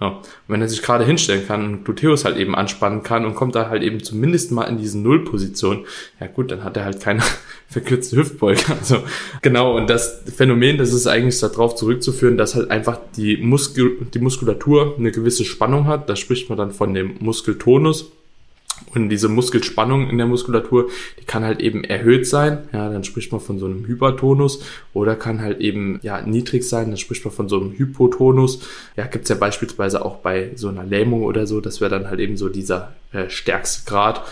Ja. 0.00 0.08
Und 0.08 0.22
wenn 0.48 0.60
er 0.60 0.68
sich 0.68 0.82
gerade 0.82 1.04
hinstellen 1.04 1.46
kann 1.46 1.64
und 1.64 1.84
Gluteus 1.84 2.24
halt 2.24 2.36
eben 2.36 2.54
anspannen 2.54 3.02
kann 3.02 3.24
und 3.24 3.34
kommt 3.34 3.54
da 3.54 3.68
halt 3.68 3.82
eben 3.82 4.02
zumindest 4.02 4.50
mal 4.50 4.64
in 4.64 4.76
diese 4.76 4.98
Nullposition, 4.98 5.86
ja 6.20 6.26
gut, 6.26 6.50
dann 6.50 6.64
hat 6.64 6.76
er 6.76 6.84
halt 6.84 7.00
keine 7.00 7.22
verkürzte 7.68 8.16
Hüftbeuge. 8.16 8.62
Also 8.84 8.98
genau, 9.40 9.76
und 9.76 9.88
das 9.88 10.22
Phänomen, 10.36 10.78
das 10.78 10.92
ist 10.92 11.06
eigentlich 11.06 11.38
darauf 11.40 11.74
zurückzuführen, 11.76 12.36
dass 12.36 12.54
halt 12.54 12.70
einfach 12.70 12.98
die, 13.16 13.36
Muskel, 13.36 14.06
die 14.12 14.18
Muskulatur 14.18 14.96
eine 14.98 15.12
gewisse 15.12 15.44
Spannung 15.44 15.86
hat. 15.86 16.08
Da 16.08 16.16
spricht 16.16 16.48
man 16.48 16.58
dann 16.58 16.72
von 16.72 16.92
dem 16.92 17.16
Muskeltonus. 17.20 18.10
Und 18.94 19.08
diese 19.08 19.28
Muskelspannung 19.28 20.08
in 20.08 20.18
der 20.18 20.26
Muskulatur, 20.26 20.88
die 21.20 21.24
kann 21.24 21.44
halt 21.44 21.60
eben 21.60 21.84
erhöht 21.84 22.26
sein, 22.26 22.68
ja, 22.72 22.88
dann 22.88 23.04
spricht 23.04 23.32
man 23.32 23.40
von 23.40 23.58
so 23.58 23.66
einem 23.66 23.86
Hypertonus. 23.86 24.62
Oder 24.92 25.16
kann 25.16 25.40
halt 25.40 25.60
eben 25.60 25.98
ja 26.02 26.20
niedrig 26.22 26.68
sein, 26.68 26.88
dann 26.88 26.96
spricht 26.96 27.24
man 27.24 27.34
von 27.34 27.48
so 27.48 27.60
einem 27.60 27.72
Hypotonus. 27.72 28.60
Ja, 28.96 29.06
gibt's 29.06 29.28
ja 29.28 29.36
beispielsweise 29.36 30.04
auch 30.04 30.16
bei 30.16 30.52
so 30.54 30.68
einer 30.68 30.84
Lähmung 30.84 31.22
oder 31.22 31.46
so, 31.46 31.60
das 31.60 31.80
wäre 31.80 31.90
dann 31.90 32.08
halt 32.08 32.20
eben 32.20 32.36
so 32.36 32.48
dieser 32.48 32.94
äh, 33.12 33.28
stärkste 33.28 33.88
Grad. 33.88 34.22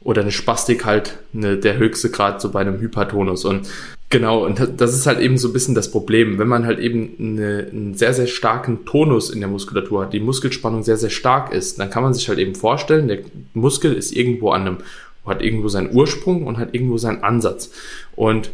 Oder 0.00 0.20
eine 0.20 0.32
Spastik 0.32 0.84
halt 0.84 1.18
eine, 1.32 1.56
der 1.56 1.78
höchste 1.78 2.10
Grad 2.10 2.40
so 2.40 2.50
bei 2.50 2.60
einem 2.60 2.78
Hypertonus. 2.78 3.44
Und 3.44 3.68
Genau, 4.10 4.44
und 4.44 4.60
das 4.76 4.94
ist 4.94 5.06
halt 5.06 5.18
eben 5.18 5.38
so 5.38 5.48
ein 5.48 5.52
bisschen 5.52 5.74
das 5.74 5.90
Problem. 5.90 6.38
Wenn 6.38 6.46
man 6.46 6.66
halt 6.66 6.78
eben 6.78 7.16
eine, 7.18 7.68
einen 7.70 7.94
sehr, 7.94 8.14
sehr 8.14 8.28
starken 8.28 8.84
Tonus 8.84 9.30
in 9.30 9.40
der 9.40 9.48
Muskulatur 9.48 10.02
hat, 10.02 10.12
die 10.12 10.20
Muskelspannung 10.20 10.84
sehr, 10.84 10.96
sehr 10.96 11.10
stark 11.10 11.52
ist, 11.52 11.80
dann 11.80 11.90
kann 11.90 12.04
man 12.04 12.14
sich 12.14 12.28
halt 12.28 12.38
eben 12.38 12.54
vorstellen, 12.54 13.08
der 13.08 13.20
Muskel 13.54 13.92
ist 13.92 14.12
irgendwo 14.12 14.50
an 14.50 14.60
einem, 14.60 14.78
hat 15.26 15.42
irgendwo 15.42 15.68
seinen 15.68 15.92
Ursprung 15.92 16.46
und 16.46 16.58
hat 16.58 16.74
irgendwo 16.74 16.96
seinen 16.96 17.24
Ansatz. 17.24 17.72
Und 18.14 18.50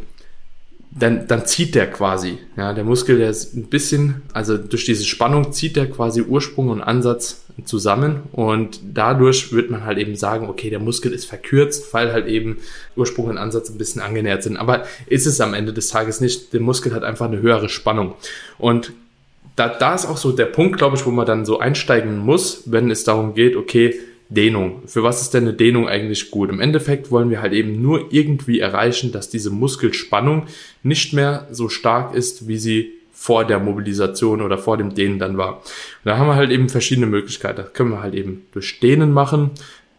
dann, 0.91 1.29
dann 1.29 1.47
zieht 1.47 1.75
der 1.75 1.89
quasi. 1.89 2.39
Ja, 2.57 2.73
der 2.73 2.85
Muskel, 2.85 3.19
der 3.19 3.31
ist 3.31 3.55
ein 3.55 3.67
bisschen, 3.67 4.23
also 4.33 4.59
durch 4.59 4.85
diese 4.85 5.05
Spannung 5.05 5.53
zieht 5.53 5.77
der 5.77 5.89
quasi 5.89 6.23
Ursprung 6.23 6.69
und 6.69 6.83
Ansatz 6.83 7.45
zusammen 7.65 8.23
und 8.33 8.81
dadurch 8.95 9.53
wird 9.53 9.71
man 9.71 9.85
halt 9.85 9.99
eben 9.99 10.17
sagen, 10.17 10.49
okay, 10.49 10.71
der 10.71 10.81
Muskel 10.81 11.13
ist 11.13 11.27
verkürzt, 11.27 11.93
weil 11.93 12.13
halt 12.13 12.27
eben 12.27 12.59
Ursprung 12.97 13.27
und 13.27 13.39
Ansatz 13.39 13.71
ein 13.71 13.79
bisschen 13.79 14.03
angenähert 14.03 14.43
sind. 14.43 14.57
Aber 14.57 14.85
ist 15.07 15.27
es 15.27 15.41
am 15.41 15.55
Ende 15.55 15.73
des 15.73 15.89
Tages 15.89 16.21
nicht. 16.21 16.53
Der 16.53 16.61
Muskel 16.61 16.93
hat 16.93 17.05
einfach 17.05 17.27
eine 17.27 17.41
höhere 17.41 17.69
Spannung. 17.69 18.15
Und 18.59 18.93
da, 19.57 19.69
da 19.69 19.95
ist 19.95 20.07
auch 20.07 20.17
so 20.17 20.33
der 20.33 20.47
Punkt, 20.47 20.79
glaube 20.79 20.97
ich, 20.97 21.05
wo 21.07 21.11
man 21.11 21.27
dann 21.27 21.45
so 21.45 21.59
einsteigen 21.59 22.19
muss, 22.19 22.63
wenn 22.67 22.91
es 22.91 23.05
darum 23.05 23.35
geht, 23.35 23.57
okay, 23.57 23.95
Dehnung. 24.31 24.83
Für 24.87 25.03
was 25.03 25.23
ist 25.23 25.35
denn 25.35 25.45
eine 25.45 25.55
Dehnung 25.55 25.89
eigentlich 25.89 26.31
gut? 26.31 26.49
Im 26.51 26.61
Endeffekt 26.61 27.11
wollen 27.11 27.31
wir 27.31 27.43
halt 27.43 27.53
eben 27.53 27.83
nur 27.83 28.13
irgendwie 28.13 28.61
erreichen, 28.61 29.11
dass 29.13 29.29
diese 29.29 29.51
Muskelspannung 29.51 30.47
nicht 30.85 31.13
mehr 31.13 31.49
so 31.51 31.69
stark 31.69 32.15
ist, 32.15 32.47
wie 32.47 32.57
sie 32.57 32.93
vor 33.13 33.45
der 33.45 33.59
Mobilisation 33.59 34.41
oder 34.41 34.57
vor 34.57 34.79
dem 34.79 34.95
Dehnen 34.95 35.19
dann 35.19 35.37
war. 35.37 35.57
Und 35.57 35.65
da 36.05 36.17
haben 36.17 36.29
wir 36.29 36.37
halt 36.37 36.51
eben 36.51 36.69
verschiedene 36.69 37.07
Möglichkeiten. 37.07 37.57
Das 37.57 37.73
können 37.75 37.91
wir 37.91 38.03
halt 38.03 38.15
eben 38.15 38.47
durch 38.53 38.81
Dehnen 38.81 39.13
machen, 39.13 39.51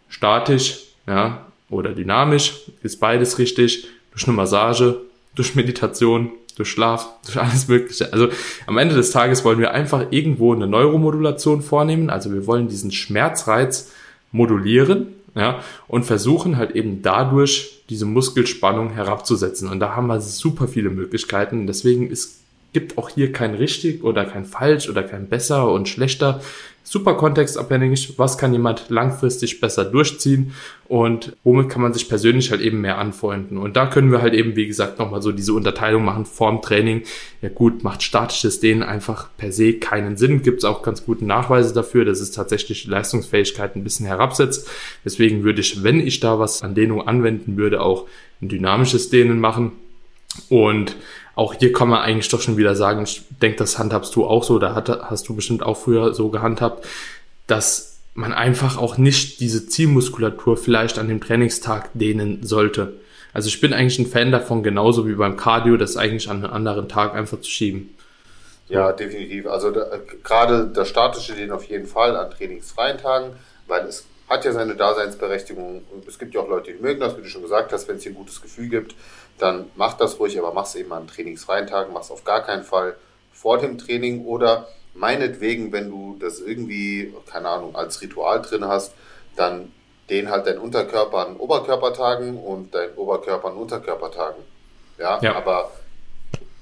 statisch, 0.10 0.86
ja, 1.06 1.46
oder 1.70 1.92
dynamisch, 1.92 2.62
ist 2.84 3.00
beides 3.00 3.38
richtig, 3.38 3.86
durch 4.12 4.28
eine 4.28 4.36
Massage, 4.36 5.02
durch 5.36 5.56
Meditation, 5.56 6.32
durch 6.56 6.70
Schlaf, 6.70 7.10
durch 7.26 7.38
alles 7.38 7.68
Mögliche. 7.68 8.12
Also 8.12 8.30
am 8.66 8.78
Ende 8.78 8.96
des 8.96 9.12
Tages 9.12 9.44
wollen 9.46 9.60
wir 9.60 9.72
einfach 9.72 10.08
irgendwo 10.10 10.54
eine 10.54 10.68
Neuromodulation 10.68 11.62
vornehmen. 11.62 12.10
Also 12.10 12.34
wir 12.34 12.48
wollen 12.48 12.70
diesen 12.70 12.92
Schmerzreiz 12.92 13.92
modulieren, 14.32 15.08
ja, 15.36 15.62
und 15.88 16.06
versuchen 16.06 16.58
halt 16.58 16.72
eben 16.72 17.02
dadurch 17.02 17.84
diese 17.90 18.06
Muskelspannung 18.06 18.92
herabzusetzen. 18.92 19.70
Und 19.70 19.80
da 19.80 19.96
haben 19.96 20.08
wir 20.08 20.20
super 20.20 20.68
viele 20.68 20.90
Möglichkeiten. 20.90 21.68
Deswegen 21.68 22.10
ist, 22.10 22.41
gibt 22.74 22.98
auch 22.98 23.10
hier 23.10 23.32
kein 23.32 23.54
richtig 23.54 24.04
oder 24.04 24.26
kein 24.26 24.46
falsch 24.46 24.90
oder 24.90 25.04
kein 25.04 25.28
besser 25.28 25.72
und 25.72 25.90
schlechter 25.90 26.42
super 26.84 27.14
kontextabhängig, 27.14 28.18
was 28.18 28.38
kann 28.38 28.54
jemand 28.54 28.90
langfristig 28.90 29.62
besser 29.62 29.86
durchziehen 29.86 30.54
und 30.88 31.38
womit 31.44 31.70
kann 31.70 31.82
man 31.82 31.94
sich 31.94 32.10
persönlich 32.10 32.52
halt 32.52 32.60
eben 32.60 32.82
mehr 32.82 32.98
anfreunden. 32.98 33.58
Und 33.58 33.78
da 33.78 33.86
können 33.86 34.12
wir 34.12 34.22
halt 34.22 34.34
eben, 34.34 34.56
wie 34.56 34.68
gesagt, 34.68 35.00
nochmal 35.00 35.22
so 35.22 35.32
diese 35.32 35.54
Unterteilung 35.54 36.04
machen, 36.04 36.26
Form, 36.26 36.62
Training. 36.62 37.04
Ja 37.42 37.50
gut, 37.50 37.84
macht 37.84 38.04
statisches 38.04 38.60
Dehnen 38.60 38.84
einfach 38.84 39.30
per 39.38 39.52
se 39.52 39.74
keinen 39.74 40.18
Sinn. 40.18 40.42
Gibt 40.42 40.60
es 40.60 40.66
auch 40.66 40.82
ganz 40.82 41.06
gute 41.06 41.26
Nachweise 41.26 41.74
dafür, 41.74 42.04
dass 42.04 42.20
es 42.20 42.32
tatsächlich 42.32 42.84
die 42.84 42.90
Leistungsfähigkeit 42.90 43.76
ein 43.76 43.84
bisschen 43.84 44.06
herabsetzt. 44.06 44.70
Deswegen 45.06 45.44
würde 45.44 45.62
ich, 45.62 45.84
wenn 45.84 46.06
ich 46.06 46.20
da 46.20 46.40
was 46.40 46.62
an 46.62 46.76
Dehnung 46.76 47.08
anwenden 47.08 47.58
würde, 47.58 47.82
auch 47.82 48.08
ein 48.42 48.50
dynamisches 48.50 49.10
Dehnen 49.10 49.40
machen. 49.40 49.74
Und 50.50 50.96
auch 51.36 51.54
hier 51.54 51.72
kann 51.72 51.90
man 51.90 52.02
eigentlich 52.02 52.30
doch 52.30 52.42
schon 52.42 52.58
wieder 52.58 52.76
sagen, 52.76 53.04
ich 53.04 53.24
denke, 53.42 53.58
das 53.58 53.80
handhabst 53.80 54.16
du 54.16 54.26
auch 54.26 54.44
so, 54.44 54.60
da 54.60 54.76
hast 55.10 55.30
du 55.30 55.36
bestimmt 55.36 55.64
auch 55.64 55.78
früher 55.78 56.14
so 56.14 56.30
gehandhabt, 56.30 56.86
dass 57.48 58.00
man 58.14 58.34
einfach 58.34 58.78
auch 58.78 58.98
nicht 58.98 59.40
diese 59.40 59.68
Zielmuskulatur 59.68 60.58
vielleicht 60.58 61.00
an 61.00 61.08
dem 61.08 61.22
Trainingstag 61.22 61.90
dehnen 61.94 62.44
sollte. 62.44 62.94
Also 63.34 63.48
ich 63.48 63.62
bin 63.62 63.74
eigentlich 63.74 64.00
ein 64.00 64.08
Fan 64.08 64.32
davon, 64.32 64.64
genauso 64.64 65.08
wie 65.08 65.14
beim 65.14 65.38
Cardio, 65.38 65.78
das 65.78 65.96
eigentlich 65.96 66.30
an 66.30 66.44
einen 66.44 66.54
anderen 66.54 66.90
Tag 66.90 67.16
einfach 67.16 67.40
zu 67.40 67.50
schieben. 67.50 67.96
Ja, 68.68 68.92
definitiv. 68.92 69.48
Also 69.48 69.72
da, 69.72 69.86
gerade 70.24 70.68
das 70.68 70.90
statische 70.90 71.34
Dehnen 71.34 71.52
auf 71.52 71.64
jeden 71.66 71.88
Fall 71.88 72.16
an 72.16 72.32
trainingsfreien 72.32 72.98
Tagen, 72.98 73.32
weil 73.68 73.86
es 73.86 74.06
hat 74.32 74.46
ja 74.46 74.54
seine 74.54 74.76
Daseinsberechtigung. 74.76 75.86
Und 75.92 76.08
es 76.08 76.18
gibt 76.18 76.34
ja 76.34 76.42
auch 76.42 76.48
Leute, 76.48 76.72
die 76.72 76.82
mögen 76.82 77.00
das, 77.00 77.18
wie 77.18 77.22
du 77.22 77.28
schon 77.28 77.44
gesagt 77.44 77.72
hast, 77.74 77.88
wenn 77.88 77.98
es 77.98 78.04
dir 78.04 78.12
ein 78.12 78.16
gutes 78.16 78.42
Gefühl 78.42 78.70
gibt 78.70 78.96
dann 79.42 79.72
mach 79.76 79.94
das 79.94 80.20
ruhig, 80.20 80.38
aber 80.38 80.54
mach 80.54 80.66
es 80.66 80.76
eben 80.76 80.94
an 80.94 81.08
trainingsfreien 81.08 81.68
Tagen, 81.68 81.94
mach 81.94 82.02
es 82.02 82.12
auf 82.12 82.24
gar 82.24 82.44
keinen 82.44 82.64
Fall 82.64 82.96
vor 83.32 83.58
dem 83.58 83.78
Training 83.78 84.26
oder 84.26 84.68
meinetwegen, 84.94 85.72
wenn 85.72 85.90
du 85.90 86.18
das 86.20 86.40
irgendwie, 86.40 87.14
keine 87.30 87.50
Ahnung, 87.50 87.76
als 87.76 88.02
Ritual 88.02 88.42
drin 88.42 88.66
hast, 88.66 88.94
dann 89.36 89.72
den 90.10 90.30
halt 90.30 90.46
dein 90.46 90.58
Unterkörper 90.58 91.26
an 91.26 91.38
Oberkörpertagen 91.38 92.38
und 92.38 92.76
dein 92.76 92.94
Oberkörper 92.96 93.50
an 93.50 93.58
Unterkörpertagen. 93.58 94.44
Ja, 94.98 95.20
ja. 95.22 95.36
aber 95.36 95.72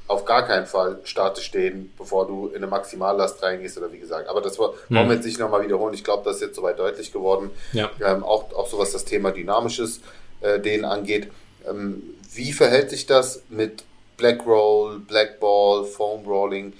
auf 0.09 0.25
gar 0.25 0.45
keinen 0.47 0.65
Fall 0.65 0.99
statisch 1.03 1.45
stehen, 1.45 1.93
bevor 1.95 2.25
du 2.25 2.47
in 2.47 2.55
eine 2.57 2.67
Maximallast 2.67 3.43
reingehst 3.43 3.77
oder 3.77 3.91
wie 3.91 3.99
gesagt. 3.99 4.27
Aber 4.27 4.41
das 4.41 4.57
wollen 4.57 4.73
wir 4.89 5.03
hm. 5.03 5.11
jetzt 5.11 5.25
nicht 5.25 5.39
nochmal 5.39 5.63
wiederholen. 5.63 5.93
Ich 5.93 6.03
glaube, 6.03 6.23
das 6.25 6.37
ist 6.37 6.41
jetzt 6.41 6.55
soweit 6.55 6.79
deutlich 6.79 7.13
geworden. 7.13 7.51
Ja. 7.73 7.91
Ähm, 8.03 8.23
auch, 8.23 8.51
auch 8.53 8.67
so 8.67 8.79
was 8.79 8.91
das 8.91 9.05
Thema 9.05 9.31
Dynamisches 9.31 10.01
äh, 10.41 10.59
denen 10.59 10.83
angeht. 10.83 11.29
Ähm, 11.69 12.01
wie 12.33 12.53
verhält 12.53 12.89
sich 12.89 13.05
das 13.05 13.43
mit 13.49 13.83
Black 14.17 14.47
Roll, 14.47 14.99
Black 14.99 15.39
Ball, 15.39 15.85
Foam 15.85 16.25
Rolling? 16.25 16.73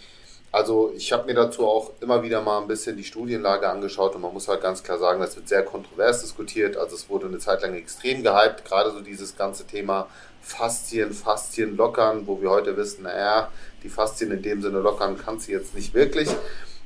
Also 0.51 0.91
ich 0.95 1.11
habe 1.11 1.27
mir 1.27 1.35
dazu 1.35 1.67
auch 1.67 1.91
immer 2.01 2.23
wieder 2.23 2.41
mal 2.41 2.59
ein 2.59 2.67
bisschen 2.67 2.97
die 2.97 3.03
Studienlage 3.03 3.69
angeschaut 3.69 4.15
und 4.15 4.21
man 4.21 4.33
muss 4.33 4.47
halt 4.47 4.61
ganz 4.61 4.81
klar 4.81 4.97
sagen, 4.97 5.19
das 5.19 5.35
wird 5.35 5.47
sehr 5.47 5.63
kontrovers 5.63 6.21
diskutiert. 6.21 6.75
Also 6.75 6.95
es 6.95 7.07
wurde 7.07 7.27
eine 7.27 7.37
Zeit 7.37 7.61
lang 7.61 7.75
extrem 7.75 8.23
gehypt, 8.23 8.65
gerade 8.65 8.91
so 8.91 9.01
dieses 9.01 9.37
ganze 9.37 9.67
Thema 9.67 10.07
Faszien, 10.41 11.13
Faszien 11.13 11.77
lockern, 11.77 12.25
wo 12.25 12.41
wir 12.41 12.49
heute 12.49 12.75
wissen, 12.77 13.03
naja, 13.03 13.51
die 13.83 13.89
Faszien 13.89 14.31
in 14.31 14.41
dem 14.41 14.61
Sinne 14.63 14.79
lockern 14.79 15.17
kann 15.17 15.39
sie 15.39 15.51
jetzt 15.51 15.75
nicht 15.75 15.93
wirklich. 15.93 16.29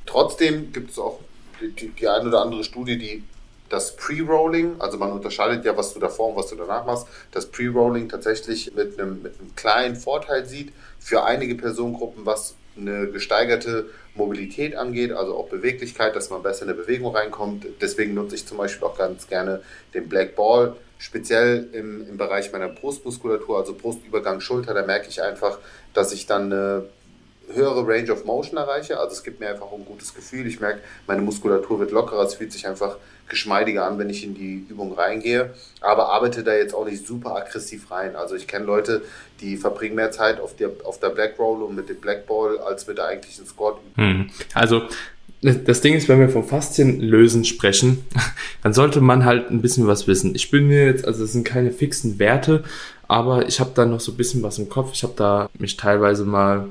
Trotzdem 0.04 0.72
gibt 0.72 0.90
es 0.90 0.98
auch 0.98 1.20
die, 1.60 1.88
die 1.88 2.08
eine 2.08 2.28
oder 2.28 2.42
andere 2.42 2.64
Studie, 2.64 2.98
die 2.98 3.24
das 3.70 3.96
Pre-Rolling, 3.96 4.76
also 4.78 4.98
man 4.98 5.10
unterscheidet 5.10 5.64
ja, 5.64 5.74
was 5.74 5.94
du 5.94 6.00
davor 6.00 6.28
und 6.30 6.36
was 6.36 6.48
du 6.48 6.56
danach 6.56 6.84
machst, 6.84 7.06
das 7.32 7.46
Pre-Rolling 7.46 8.10
tatsächlich 8.10 8.74
mit 8.74 9.00
einem, 9.00 9.22
mit 9.22 9.40
einem 9.40 9.54
kleinen 9.56 9.96
Vorteil 9.96 10.44
sieht 10.44 10.72
für 10.98 11.24
einige 11.24 11.54
Personengruppen, 11.54 12.26
was 12.26 12.56
eine 12.76 13.08
gesteigerte 13.08 13.86
Mobilität 14.14 14.76
angeht, 14.76 15.12
also 15.12 15.36
auch 15.36 15.48
Beweglichkeit, 15.48 16.16
dass 16.16 16.30
man 16.30 16.42
besser 16.42 16.64
in 16.64 16.70
eine 16.70 16.80
Bewegung 16.80 17.14
reinkommt. 17.14 17.66
Deswegen 17.80 18.14
nutze 18.14 18.34
ich 18.34 18.46
zum 18.46 18.58
Beispiel 18.58 18.86
auch 18.86 18.96
ganz 18.96 19.28
gerne 19.28 19.62
den 19.92 20.08
Black 20.08 20.36
Ball, 20.36 20.76
speziell 20.98 21.68
im, 21.72 22.08
im 22.08 22.16
Bereich 22.16 22.52
meiner 22.52 22.68
Brustmuskulatur, 22.68 23.58
also 23.58 23.74
Brustübergang, 23.74 24.40
Schulter. 24.40 24.74
Da 24.74 24.84
merke 24.84 25.08
ich 25.08 25.22
einfach, 25.22 25.58
dass 25.92 26.12
ich 26.12 26.26
dann 26.26 26.52
eine 26.52 26.84
höhere 27.52 27.86
Range 27.86 28.12
of 28.12 28.24
Motion 28.24 28.56
erreiche. 28.56 28.98
Also 28.98 29.12
es 29.12 29.22
gibt 29.22 29.40
mir 29.40 29.48
einfach 29.48 29.70
ein 29.72 29.84
gutes 29.84 30.14
Gefühl. 30.14 30.46
Ich 30.46 30.60
merke, 30.60 30.80
meine 31.06 31.22
Muskulatur 31.22 31.80
wird 31.80 31.90
lockerer, 31.90 32.22
es 32.22 32.34
fühlt 32.34 32.52
sich 32.52 32.66
einfach 32.66 32.96
geschmeidiger 33.28 33.86
an, 33.86 33.98
wenn 33.98 34.10
ich 34.10 34.24
in 34.24 34.34
die 34.34 34.66
Übung 34.68 34.92
reingehe. 34.92 35.54
Aber 35.80 36.10
arbeite 36.10 36.44
da 36.44 36.54
jetzt 36.54 36.74
auch 36.74 36.84
nicht 36.84 37.06
super 37.06 37.36
aggressiv 37.36 37.90
rein. 37.90 38.16
Also 38.16 38.34
ich 38.34 38.46
kenne 38.46 38.64
Leute, 38.64 39.02
die 39.40 39.56
verbringen 39.56 39.96
mehr 39.96 40.10
Zeit 40.10 40.40
auf 40.40 40.56
der, 40.56 40.70
auf 40.84 41.00
der 41.00 41.10
Black 41.10 41.38
Roll 41.38 41.62
und 41.62 41.74
mit 41.74 41.88
dem 41.88 41.96
Black 41.96 42.26
Ball 42.26 42.58
als 42.58 42.86
mit 42.86 42.98
der 42.98 43.06
eigentlichen 43.06 43.46
Squat. 43.46 43.76
Hm. 43.96 44.30
Also 44.54 44.82
das 45.42 45.82
Ding 45.82 45.94
ist, 45.94 46.08
wenn 46.08 46.20
wir 46.20 46.30
vom 46.30 46.46
Faszienlösen 46.46 47.44
sprechen, 47.44 48.04
dann 48.62 48.72
sollte 48.72 49.00
man 49.00 49.24
halt 49.24 49.50
ein 49.50 49.60
bisschen 49.60 49.86
was 49.86 50.06
wissen. 50.06 50.34
Ich 50.34 50.50
bin 50.50 50.68
mir 50.68 50.86
jetzt, 50.86 51.06
also 51.06 51.24
es 51.24 51.32
sind 51.32 51.44
keine 51.44 51.70
fixen 51.70 52.18
Werte, 52.18 52.64
aber 53.08 53.46
ich 53.46 53.60
habe 53.60 53.72
da 53.74 53.84
noch 53.84 54.00
so 54.00 54.12
ein 54.12 54.16
bisschen 54.16 54.42
was 54.42 54.58
im 54.58 54.68
Kopf. 54.68 54.90
Ich 54.94 55.02
habe 55.02 55.14
da 55.16 55.50
mich 55.58 55.76
teilweise 55.76 56.24
mal 56.24 56.68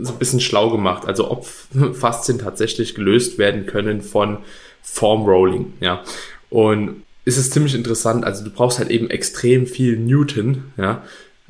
so 0.00 0.12
ein 0.12 0.18
bisschen 0.18 0.40
schlau 0.40 0.70
gemacht. 0.70 1.06
Also 1.06 1.30
ob 1.30 1.46
Faszien 1.92 2.38
tatsächlich 2.38 2.94
gelöst 2.94 3.38
werden 3.38 3.66
können 3.66 4.02
von 4.02 4.38
Form 4.84 5.24
Rolling, 5.24 5.72
ja. 5.80 6.02
Und 6.50 7.02
ist 7.24 7.38
es 7.38 7.50
ziemlich 7.50 7.74
interessant. 7.74 8.24
Also 8.24 8.44
du 8.44 8.50
brauchst 8.50 8.78
halt 8.78 8.90
eben 8.90 9.10
extrem 9.10 9.66
viel 9.66 9.96
Newton, 9.96 10.64
ja. 10.76 11.02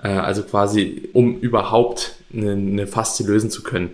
Äh, 0.03 0.09
also 0.09 0.43
quasi, 0.43 1.09
um 1.13 1.39
überhaupt 1.41 2.17
eine, 2.33 2.53
eine 2.53 2.87
Faszie 2.87 3.25
lösen 3.25 3.51
zu 3.51 3.63
können. 3.63 3.91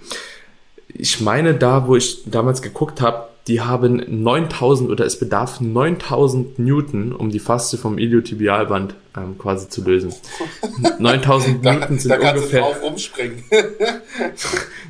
Ich 0.88 1.20
meine, 1.20 1.54
da, 1.54 1.87
wo 1.87 1.97
ich 1.97 2.25
damals 2.26 2.62
geguckt 2.62 3.00
habe, 3.00 3.28
die 3.47 3.62
haben 3.62 4.04
9000 4.23 4.90
oder 4.90 5.06
es 5.06 5.18
bedarf 5.18 5.61
9000 5.61 6.59
Newton, 6.59 7.12
um 7.12 7.30
die 7.30 7.38
Faszie 7.38 7.78
vom 7.78 7.99
Iliotibialband 7.99 8.94
ähm, 9.16 9.38
quasi 9.38 9.68
zu 9.68 9.82
lösen. 9.82 10.12
9000 10.99 11.62
Newton 11.64 11.99
sind 11.99 12.11
da 12.11 12.30
ungefähr. 12.30 12.75
Du 12.80 12.87
umspringen. 12.87 13.42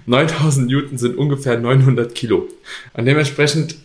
9000 0.06 0.66
Newton 0.66 0.98
sind 0.98 1.16
ungefähr 1.16 1.58
900 1.58 2.14
Kilo. 2.14 2.48
Und 2.94 3.06
dementsprechend 3.06 3.76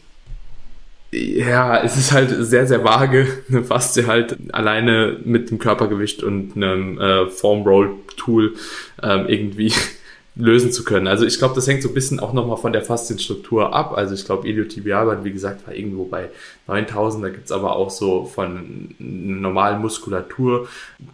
ja, 1.12 1.82
es 1.84 1.98
ist 1.98 2.12
halt 2.12 2.30
sehr, 2.46 2.68
sehr 2.68 2.84
vage. 2.84 3.28
Eine 3.50 3.64
Faszie 3.64 4.08
halt 4.08 4.38
alleine 4.54 5.18
mit 5.24 5.50
dem 5.50 5.60
Körpergewicht 5.60 6.24
und 6.24 6.56
einem 6.56 7.00
äh, 7.00 7.30
Form 7.30 7.64
Roll 7.64 7.96
Tool 8.18 8.56
ähm, 9.04 9.28
irgendwie 9.28 9.74
lösen 10.36 10.72
zu 10.72 10.84
können. 10.84 11.08
Also 11.08 11.26
ich 11.26 11.38
glaube, 11.38 11.56
das 11.56 11.68
hängt 11.68 11.82
so 11.82 11.90
ein 11.90 11.94
bisschen 11.94 12.20
auch 12.20 12.34
nochmal 12.34 12.58
von 12.58 12.74
der 12.74 12.82
Faszienstruktur 12.82 13.74
ab. 13.74 13.94
Also 13.96 14.14
ich 14.14 14.26
glaube, 14.26 14.48
Iliotibialband, 14.48 15.24
wie 15.24 15.32
gesagt, 15.32 15.66
war 15.66 15.74
irgendwo 15.74 16.06
bei 16.06 16.30
9000. 16.68 17.24
Da 17.24 17.30
gibt's 17.30 17.52
aber 17.52 17.76
auch 17.76 17.90
so 17.90 18.26
von 18.26 18.96
normalen 19.00 19.82
Muskulatur, 19.82 20.68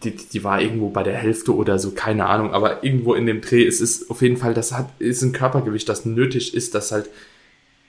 die, 0.03 0.15
die 0.15 0.43
war 0.43 0.61
irgendwo 0.61 0.89
bei 0.89 1.03
der 1.03 1.15
Hälfte 1.15 1.55
oder 1.55 1.77
so, 1.77 1.91
keine 1.91 2.25
Ahnung. 2.25 2.53
Aber 2.53 2.83
irgendwo 2.83 3.13
in 3.13 3.27
dem 3.27 3.41
Dreh 3.41 3.63
ist 3.63 3.81
es 3.81 4.09
auf 4.09 4.21
jeden 4.21 4.37
Fall, 4.37 4.53
das 4.55 4.71
hat, 4.71 4.89
ist 4.97 5.21
ein 5.21 5.33
Körpergewicht, 5.33 5.87
das 5.87 6.05
nötig 6.05 6.55
ist, 6.55 6.73
das 6.73 6.91
halt 6.91 7.09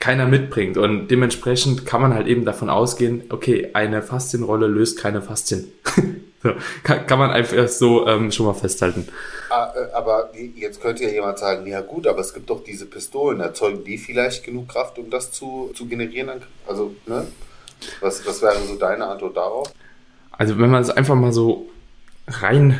keiner 0.02 0.26
mitbringt. 0.26 0.76
Und 0.76 1.06
dementsprechend 1.12 1.86
kann 1.86 2.02
man 2.02 2.12
halt 2.12 2.26
eben 2.26 2.44
davon 2.44 2.68
ausgehen, 2.68 3.22
okay, 3.28 3.70
eine 3.72 4.02
Faszienrolle 4.02 4.66
löst 4.66 4.98
keine 4.98 5.22
Faszien. 5.22 5.70
kann, 6.82 7.06
kann 7.06 7.20
man 7.20 7.30
einfach 7.30 7.68
so 7.68 8.08
ähm, 8.08 8.32
schon 8.32 8.46
mal 8.46 8.54
festhalten. 8.54 9.06
Ah, 9.48 9.72
äh, 9.76 9.92
aber 9.92 10.32
jetzt 10.56 10.80
könnte 10.80 11.04
ja 11.04 11.10
jemand 11.10 11.38
sagen, 11.38 11.68
ja 11.68 11.82
gut, 11.82 12.08
aber 12.08 12.18
es 12.18 12.34
gibt 12.34 12.50
doch 12.50 12.64
diese 12.64 12.86
Pistolen, 12.86 13.38
erzeugen 13.38 13.84
die 13.84 13.96
vielleicht 13.96 14.42
genug 14.42 14.70
Kraft, 14.70 14.98
um 14.98 15.08
das 15.08 15.30
zu, 15.30 15.70
zu 15.72 15.86
generieren? 15.86 16.42
Also, 16.66 16.96
ne? 17.06 17.28
Was, 18.00 18.26
was 18.26 18.42
wäre 18.42 18.58
so 18.66 18.74
deine 18.74 19.06
Antwort 19.06 19.36
darauf? 19.36 19.72
Also, 20.32 20.58
wenn 20.58 20.70
man 20.70 20.82
es 20.82 20.90
einfach 20.90 21.14
mal 21.14 21.32
so 21.32 21.70
rein 22.26 22.76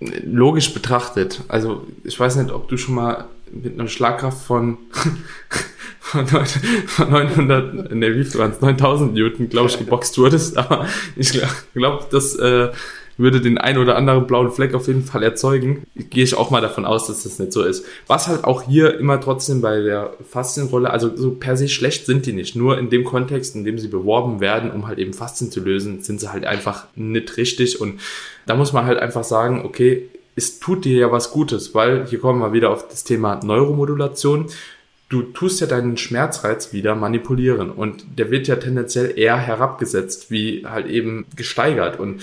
logisch 0.00 0.74
betrachtet, 0.74 1.42
also 1.46 1.86
ich 2.02 2.18
weiß 2.18 2.36
nicht, 2.36 2.50
ob 2.50 2.68
du 2.68 2.76
schon 2.76 2.96
mal 2.96 3.28
mit 3.52 3.78
einer 3.78 3.88
Schlagkraft 3.88 4.42
von, 4.44 4.78
von 6.00 6.24
900, 7.10 7.94
ne, 7.94 8.16
wie 8.16 8.24
viel 8.24 8.40
waren 8.40 8.52
es, 8.52 8.60
9000 8.60 9.14
Newton, 9.14 9.48
glaube 9.48 9.68
ich, 9.68 9.78
geboxt 9.78 10.18
wurdest, 10.18 10.56
aber 10.56 10.86
ich 11.16 11.40
glaube, 11.74 12.06
das 12.10 12.36
äh, 12.36 12.70
würde 13.20 13.40
den 13.40 13.58
ein 13.58 13.78
oder 13.78 13.96
anderen 13.96 14.26
blauen 14.26 14.50
Fleck 14.50 14.74
auf 14.74 14.88
jeden 14.88 15.04
Fall 15.04 15.22
erzeugen. 15.22 15.84
Gehe 15.94 16.24
ich 16.24 16.34
auch 16.34 16.50
mal 16.50 16.62
davon 16.62 16.86
aus, 16.86 17.06
dass 17.06 17.22
das 17.22 17.38
nicht 17.38 17.52
so 17.52 17.62
ist. 17.62 17.84
Was 18.06 18.28
halt 18.28 18.44
auch 18.44 18.62
hier 18.62 18.98
immer 18.98 19.20
trotzdem 19.20 19.60
bei 19.60 19.80
der 19.80 20.14
Faszienrolle, 20.28 20.90
also 20.90 21.14
so 21.14 21.32
per 21.32 21.56
se 21.56 21.68
schlecht 21.68 22.06
sind 22.06 22.26
die 22.26 22.32
nicht. 22.32 22.56
Nur 22.56 22.78
in 22.78 22.88
dem 22.88 23.04
Kontext, 23.04 23.54
in 23.54 23.64
dem 23.64 23.78
sie 23.78 23.88
beworben 23.88 24.40
werden, 24.40 24.70
um 24.70 24.86
halt 24.86 24.98
eben 24.98 25.12
Faszien 25.12 25.50
zu 25.50 25.60
lösen, 25.60 26.02
sind 26.02 26.20
sie 26.20 26.32
halt 26.32 26.46
einfach 26.46 26.86
nicht 26.94 27.36
richtig. 27.36 27.80
Und 27.80 28.00
da 28.46 28.54
muss 28.54 28.72
man 28.72 28.86
halt 28.86 28.98
einfach 28.98 29.24
sagen, 29.24 29.62
okay, 29.64 30.08
es 30.36 30.60
tut 30.60 30.84
dir 30.84 30.98
ja 30.98 31.12
was 31.12 31.30
Gutes, 31.30 31.74
weil 31.74 32.06
hier 32.06 32.20
kommen 32.20 32.40
wir 32.40 32.52
wieder 32.52 32.70
auf 32.70 32.88
das 32.88 33.04
Thema 33.04 33.40
Neuromodulation. 33.42 34.46
Du 35.08 35.22
tust 35.22 35.60
ja 35.60 35.66
deinen 35.66 35.96
Schmerzreiz 35.96 36.72
wieder 36.72 36.94
manipulieren 36.94 37.70
und 37.70 38.04
der 38.18 38.30
wird 38.30 38.46
ja 38.46 38.56
tendenziell 38.56 39.18
eher 39.18 39.36
herabgesetzt, 39.36 40.30
wie 40.30 40.64
halt 40.66 40.86
eben 40.86 41.26
gesteigert 41.34 41.98
und 41.98 42.22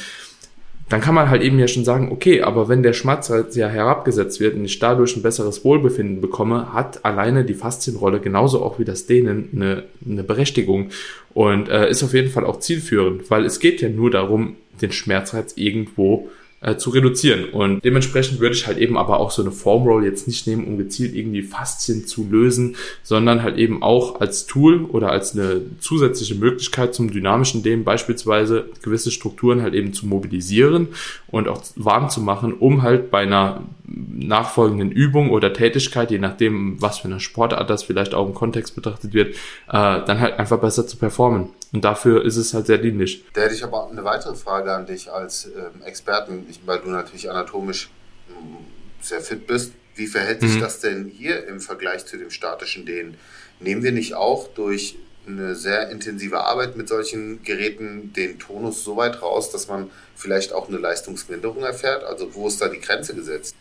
dann 0.90 1.02
kann 1.02 1.16
man 1.16 1.30
halt 1.30 1.42
eben 1.42 1.60
ja 1.60 1.68
schon 1.68 1.84
sagen, 1.84 2.12
okay, 2.12 2.42
aber 2.42 2.70
wenn 2.70 2.82
der 2.82 2.94
Schmerzreiz 2.94 3.56
ja 3.56 3.68
herabgesetzt 3.68 4.40
wird 4.40 4.56
und 4.56 4.64
ich 4.64 4.80
dadurch 4.80 5.18
ein 5.18 5.22
besseres 5.22 5.66
Wohlbefinden 5.66 6.22
bekomme, 6.22 6.74
hat 6.74 7.04
alleine 7.04 7.44
die 7.44 7.56
Faszienrolle 7.56 8.22
genauso 8.22 8.64
auch 8.64 8.80
wie 8.80 8.86
das 8.86 9.06
Dehnen 9.06 9.50
eine, 9.54 9.84
eine 10.06 10.24
Berechtigung 10.24 10.90
und 11.34 11.68
äh, 11.68 11.90
ist 11.90 12.04
auf 12.04 12.14
jeden 12.14 12.30
Fall 12.30 12.46
auch 12.46 12.60
zielführend, 12.60 13.30
weil 13.30 13.46
es 13.46 13.60
geht 13.60 13.82
ja 13.82 13.90
nur 13.90 14.12
darum, 14.12 14.56
den 14.82 14.94
Schmerzreiz 14.94 15.54
irgendwo 15.58 16.30
äh, 16.60 16.76
zu 16.78 16.90
reduzieren. 16.90 17.46
Und 17.50 17.84
dementsprechend 17.86 18.40
würde 18.40 18.56
ich 18.56 18.66
halt 18.66 18.78
eben 18.78 18.98
aber 18.98 19.20
auch 19.20 19.30
so 19.32 19.42
eine 19.42 19.52
Form 19.52 19.84
Roll 19.84 20.04
jetzt 20.06 20.28
nicht 20.28 20.48
nehmen, 20.48 20.66
um 20.66 20.78
gezielt 20.78 21.14
irgendwie 21.16 21.44
Faszien 21.44 22.08
zu 22.08 22.28
lösen, 22.28 22.76
sondern 23.04 23.44
halt 23.44 23.58
eben 23.58 23.84
auch 23.84 24.22
als 24.22 24.48
Tool 24.48 24.86
oder 24.86 25.12
als 25.12 25.34
eine 25.34 25.62
zusätzliche 25.80 26.36
Möglichkeit 26.36 26.96
zum 26.96 27.12
dynamischen 27.12 27.62
Dehnen 27.62 27.84
beispielsweise 27.84 28.66
gewisse 28.82 29.12
Strukturen 29.12 29.62
halt 29.62 29.76
eben 29.76 29.94
zu 29.94 30.08
mobilisieren 30.08 30.88
und 31.28 31.48
auch 31.48 31.62
warm 31.76 32.10
zu 32.10 32.22
machen, 32.22 32.54
um 32.54 32.82
halt 32.82 33.12
bei 33.12 33.20
einer 33.20 33.64
nachfolgenden 33.86 34.92
Übung 34.92 35.30
oder 35.30 35.54
Tätigkeit, 35.54 36.12
je 36.12 36.20
nachdem, 36.20 36.82
was 36.82 37.00
für 37.00 37.08
eine 37.08 37.20
Sportart 37.20 37.70
das 37.70 37.84
vielleicht 37.84 38.14
auch 38.14 38.28
im 38.28 38.34
Kontext 38.34 38.76
betrachtet 38.76 39.14
wird, 39.14 39.36
äh, 39.36 39.36
dann 39.68 40.20
halt 40.20 40.40
einfach 40.40 40.60
besser 40.60 40.88
zu 40.88 40.98
performen. 40.98 41.50
Und 41.74 41.84
dafür 41.84 42.24
ist 42.24 42.38
es 42.38 42.54
halt 42.54 42.68
sehr 42.68 42.78
dienlich. 42.78 43.26
Da 43.34 43.42
hätte 43.42 43.56
ich 43.56 43.64
aber 43.64 43.90
eine 43.90 44.04
weitere 44.04 44.36
Frage 44.36 44.74
an 44.74 44.86
dich 44.86 45.12
als 45.12 45.46
ähm, 45.46 45.82
Experten, 45.84 46.46
weil 46.66 46.80
du 46.80 46.90
natürlich 46.90 47.30
anatomisch 47.30 47.90
hm, 48.28 48.58
sehr 49.02 49.22
fit 49.22 49.48
bist. 49.48 49.74
Wie 49.96 50.08
verhält 50.08 50.42
sich 50.42 50.56
mhm. 50.56 50.62
das 50.62 50.80
denn 50.80 51.06
hier 51.06 51.48
im 51.48 51.60
Vergleich 51.60 52.06
zu 52.06 52.18
dem 52.18 52.30
statischen 52.30 52.86
Dehnen? 52.86 53.18
Nehmen 53.60 53.84
wir 53.84 53.92
nicht 53.92 54.14
auch 54.14 54.48
durch 54.48 54.98
eine 55.28 55.56
sehr 55.56 55.90
intensive 55.90 56.40
Arbeit 56.42 56.78
mit 56.78 56.88
solchen 56.88 57.44
Geräten 57.44 58.14
den 58.14 58.40
Tonus 58.40 58.84
so 58.84 58.96
weit 58.96 59.22
raus, 59.22 59.52
dass 59.52 59.68
man 59.68 59.90
vielleicht 60.16 60.54
auch 60.54 60.70
eine 60.70 60.78
Leistungsminderung 60.78 61.64
erfährt? 61.64 62.04
Also 62.04 62.34
wo 62.34 62.48
ist 62.48 62.62
da 62.62 62.70
die 62.70 62.80
Grenze 62.80 63.14
gesetzt? 63.14 63.56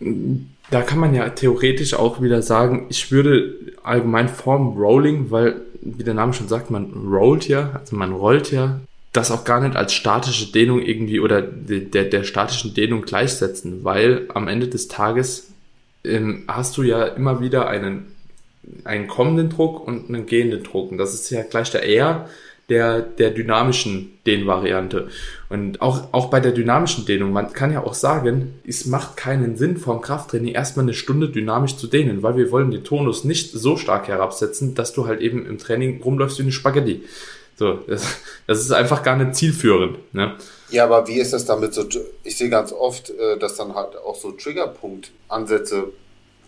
Da 0.00 0.82
kann 0.82 0.98
man 0.98 1.14
ja 1.14 1.28
theoretisch 1.30 1.94
auch 1.94 2.20
wieder 2.20 2.42
sagen, 2.42 2.86
ich 2.88 3.10
würde 3.12 3.54
allgemein 3.82 4.28
Form 4.28 4.76
Rolling, 4.76 5.30
weil, 5.30 5.62
wie 5.80 6.04
der 6.04 6.14
Name 6.14 6.32
schon 6.32 6.48
sagt, 6.48 6.70
man 6.70 6.92
rollt 7.10 7.48
ja, 7.48 7.70
also 7.74 7.96
man 7.96 8.12
rollt 8.12 8.50
ja, 8.50 8.80
das 9.12 9.30
auch 9.30 9.44
gar 9.44 9.60
nicht 9.60 9.76
als 9.76 9.94
statische 9.94 10.52
Dehnung 10.52 10.80
irgendwie 10.80 11.20
oder 11.20 11.40
der, 11.40 12.04
der 12.04 12.24
statischen 12.24 12.74
Dehnung 12.74 13.02
gleichsetzen, 13.02 13.84
weil 13.84 14.28
am 14.34 14.48
Ende 14.48 14.68
des 14.68 14.88
Tages 14.88 15.52
ähm, 16.04 16.44
hast 16.48 16.76
du 16.76 16.82
ja 16.82 17.04
immer 17.04 17.40
wieder 17.40 17.68
einen, 17.68 18.14
einen 18.84 19.06
kommenden 19.06 19.48
Druck 19.48 19.86
und 19.86 20.08
einen 20.08 20.26
gehenden 20.26 20.62
Druck. 20.62 20.90
Und 20.90 20.98
das 20.98 21.14
ist 21.14 21.30
ja 21.30 21.42
gleich 21.42 21.70
der 21.70 21.88
R 21.88 22.28
der, 22.68 23.00
der 23.00 23.30
dynamischen 23.30 24.18
Dehnvariante. 24.26 25.08
Und 25.48 25.80
auch, 25.80 26.12
auch 26.12 26.30
bei 26.30 26.40
der 26.40 26.52
dynamischen 26.52 27.06
Dehnung, 27.06 27.32
man 27.32 27.52
kann 27.52 27.72
ja 27.72 27.84
auch 27.84 27.94
sagen, 27.94 28.54
es 28.66 28.86
macht 28.86 29.16
keinen 29.16 29.56
Sinn, 29.56 29.76
vom 29.76 30.00
Krafttraining 30.00 30.52
erstmal 30.52 30.84
eine 30.84 30.94
Stunde 30.94 31.28
dynamisch 31.28 31.76
zu 31.76 31.86
dehnen, 31.86 32.22
weil 32.22 32.36
wir 32.36 32.50
wollen 32.50 32.72
den 32.72 32.82
Tonus 32.82 33.24
nicht 33.24 33.52
so 33.52 33.76
stark 33.76 34.08
herabsetzen, 34.08 34.74
dass 34.74 34.92
du 34.92 35.06
halt 35.06 35.20
eben 35.20 35.46
im 35.46 35.58
Training 35.58 36.02
rumläufst 36.02 36.38
wie 36.38 36.42
eine 36.42 36.52
Spaghetti. 36.52 37.04
So, 37.56 37.78
das, 37.86 38.18
das 38.46 38.60
ist 38.60 38.72
einfach 38.72 39.02
gar 39.02 39.16
nicht 39.16 39.36
zielführend. 39.36 39.98
Ne? 40.12 40.34
Ja, 40.70 40.84
aber 40.84 41.06
wie 41.06 41.18
ist 41.18 41.32
das 41.32 41.46
damit 41.46 41.72
so? 41.72 41.84
Ich 42.24 42.36
sehe 42.36 42.50
ganz 42.50 42.72
oft, 42.72 43.10
äh, 43.10 43.38
dass 43.38 43.56
dann 43.56 43.74
halt 43.74 43.96
auch 43.96 44.16
so 44.16 44.32
Triggerpunkt-Ansätze 44.32 45.92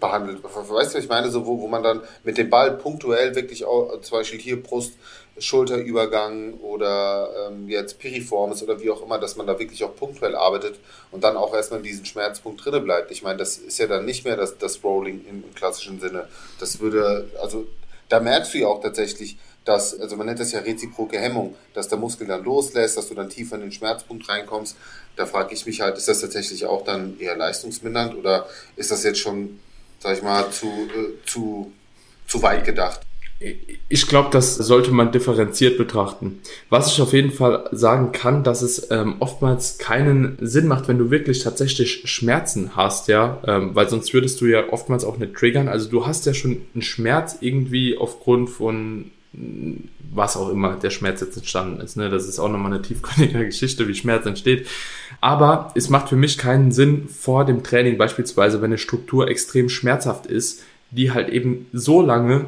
behandelt. 0.00 0.42
Weißt 0.42 0.94
du, 0.94 0.98
ich 0.98 1.08
meine? 1.08 1.30
So, 1.30 1.46
wo, 1.46 1.60
wo 1.60 1.68
man 1.68 1.82
dann 1.82 2.00
mit 2.24 2.38
dem 2.38 2.50
Ball 2.50 2.72
punktuell 2.72 3.34
wirklich 3.34 3.64
auch, 3.64 4.00
zum 4.00 4.18
Beispiel 4.18 4.38
hier 4.40 4.62
Brust, 4.62 4.94
Schulterübergang 5.40 6.54
oder 6.54 7.30
ähm, 7.46 7.68
jetzt 7.68 7.98
Piriformis 7.98 8.62
oder 8.62 8.80
wie 8.80 8.90
auch 8.90 9.02
immer, 9.02 9.18
dass 9.18 9.36
man 9.36 9.46
da 9.46 9.58
wirklich 9.58 9.84
auch 9.84 9.94
punktuell 9.94 10.34
arbeitet 10.34 10.78
und 11.12 11.22
dann 11.22 11.36
auch 11.36 11.54
erstmal 11.54 11.80
in 11.80 11.84
diesem 11.84 12.04
Schmerzpunkt 12.04 12.64
drinne 12.64 12.80
bleibt. 12.80 13.10
Ich 13.10 13.22
meine, 13.22 13.38
das 13.38 13.56
ist 13.56 13.78
ja 13.78 13.86
dann 13.86 14.04
nicht 14.04 14.24
mehr 14.24 14.36
das, 14.36 14.58
das 14.58 14.82
Rolling 14.82 15.24
im, 15.28 15.44
im 15.44 15.54
klassischen 15.54 16.00
Sinne. 16.00 16.28
Das 16.58 16.80
würde, 16.80 17.30
also 17.40 17.66
da 18.08 18.20
merkst 18.20 18.54
du 18.54 18.58
ja 18.58 18.66
auch 18.66 18.80
tatsächlich, 18.82 19.36
dass, 19.64 19.98
also 20.00 20.16
man 20.16 20.26
nennt 20.26 20.40
das 20.40 20.52
ja 20.52 20.60
reziproke 20.60 21.18
Hemmung, 21.18 21.54
dass 21.74 21.88
der 21.88 21.98
Muskel 21.98 22.26
dann 22.26 22.42
loslässt, 22.42 22.96
dass 22.96 23.08
du 23.08 23.14
dann 23.14 23.28
tiefer 23.28 23.56
in 23.56 23.62
den 23.62 23.72
Schmerzpunkt 23.72 24.28
reinkommst. 24.28 24.76
Da 25.16 25.26
frage 25.26 25.52
ich 25.52 25.66
mich 25.66 25.82
halt, 25.82 25.98
ist 25.98 26.08
das 26.08 26.20
tatsächlich 26.20 26.64
auch 26.64 26.84
dann 26.84 27.20
eher 27.20 27.36
leistungsmindernd 27.36 28.16
oder 28.16 28.48
ist 28.76 28.90
das 28.90 29.04
jetzt 29.04 29.18
schon, 29.18 29.60
sag 29.98 30.16
ich 30.16 30.22
mal, 30.22 30.50
zu, 30.50 30.66
äh, 30.66 31.26
zu, 31.26 31.72
zu 32.26 32.42
weit 32.42 32.64
gedacht? 32.64 33.00
Ich 33.88 34.08
glaube, 34.08 34.30
das 34.32 34.56
sollte 34.56 34.90
man 34.90 35.12
differenziert 35.12 35.78
betrachten. 35.78 36.40
Was 36.70 36.92
ich 36.92 37.00
auf 37.00 37.12
jeden 37.12 37.30
Fall 37.30 37.68
sagen 37.70 38.10
kann, 38.10 38.42
dass 38.42 38.62
es 38.62 38.90
ähm, 38.90 39.16
oftmals 39.20 39.78
keinen 39.78 40.36
Sinn 40.40 40.66
macht, 40.66 40.88
wenn 40.88 40.98
du 40.98 41.12
wirklich 41.12 41.44
tatsächlich 41.44 42.02
Schmerzen 42.10 42.74
hast, 42.74 43.06
ja, 43.06 43.40
ähm, 43.46 43.76
weil 43.76 43.88
sonst 43.88 44.12
würdest 44.12 44.40
du 44.40 44.46
ja 44.46 44.68
oftmals 44.70 45.04
auch 45.04 45.18
nicht 45.18 45.34
triggern. 45.34 45.68
Also 45.68 45.88
du 45.88 46.04
hast 46.04 46.26
ja 46.26 46.34
schon 46.34 46.62
einen 46.74 46.82
Schmerz 46.82 47.38
irgendwie 47.40 47.96
aufgrund 47.96 48.50
von 48.50 49.12
was 49.32 50.36
auch 50.36 50.48
immer 50.50 50.76
der 50.76 50.90
Schmerz 50.90 51.20
jetzt 51.20 51.36
entstanden 51.36 51.80
ist. 51.80 51.96
Ne? 51.96 52.08
Das 52.08 52.26
ist 52.26 52.38
auch 52.38 52.48
nochmal 52.48 52.72
eine 52.72 52.82
tiefgründige 52.82 53.44
Geschichte, 53.46 53.86
wie 53.88 53.94
Schmerz 53.94 54.26
entsteht. 54.26 54.66
Aber 55.20 55.72
es 55.74 55.90
macht 55.90 56.08
für 56.08 56.16
mich 56.16 56.38
keinen 56.38 56.72
Sinn 56.72 57.08
vor 57.08 57.44
dem 57.44 57.62
Training 57.62 57.98
beispielsweise, 57.98 58.58
wenn 58.60 58.70
eine 58.70 58.78
Struktur 58.78 59.28
extrem 59.28 59.68
schmerzhaft 59.68 60.26
ist, 60.26 60.62
die 60.90 61.12
halt 61.12 61.28
eben 61.28 61.66
so 61.72 62.00
lange 62.00 62.46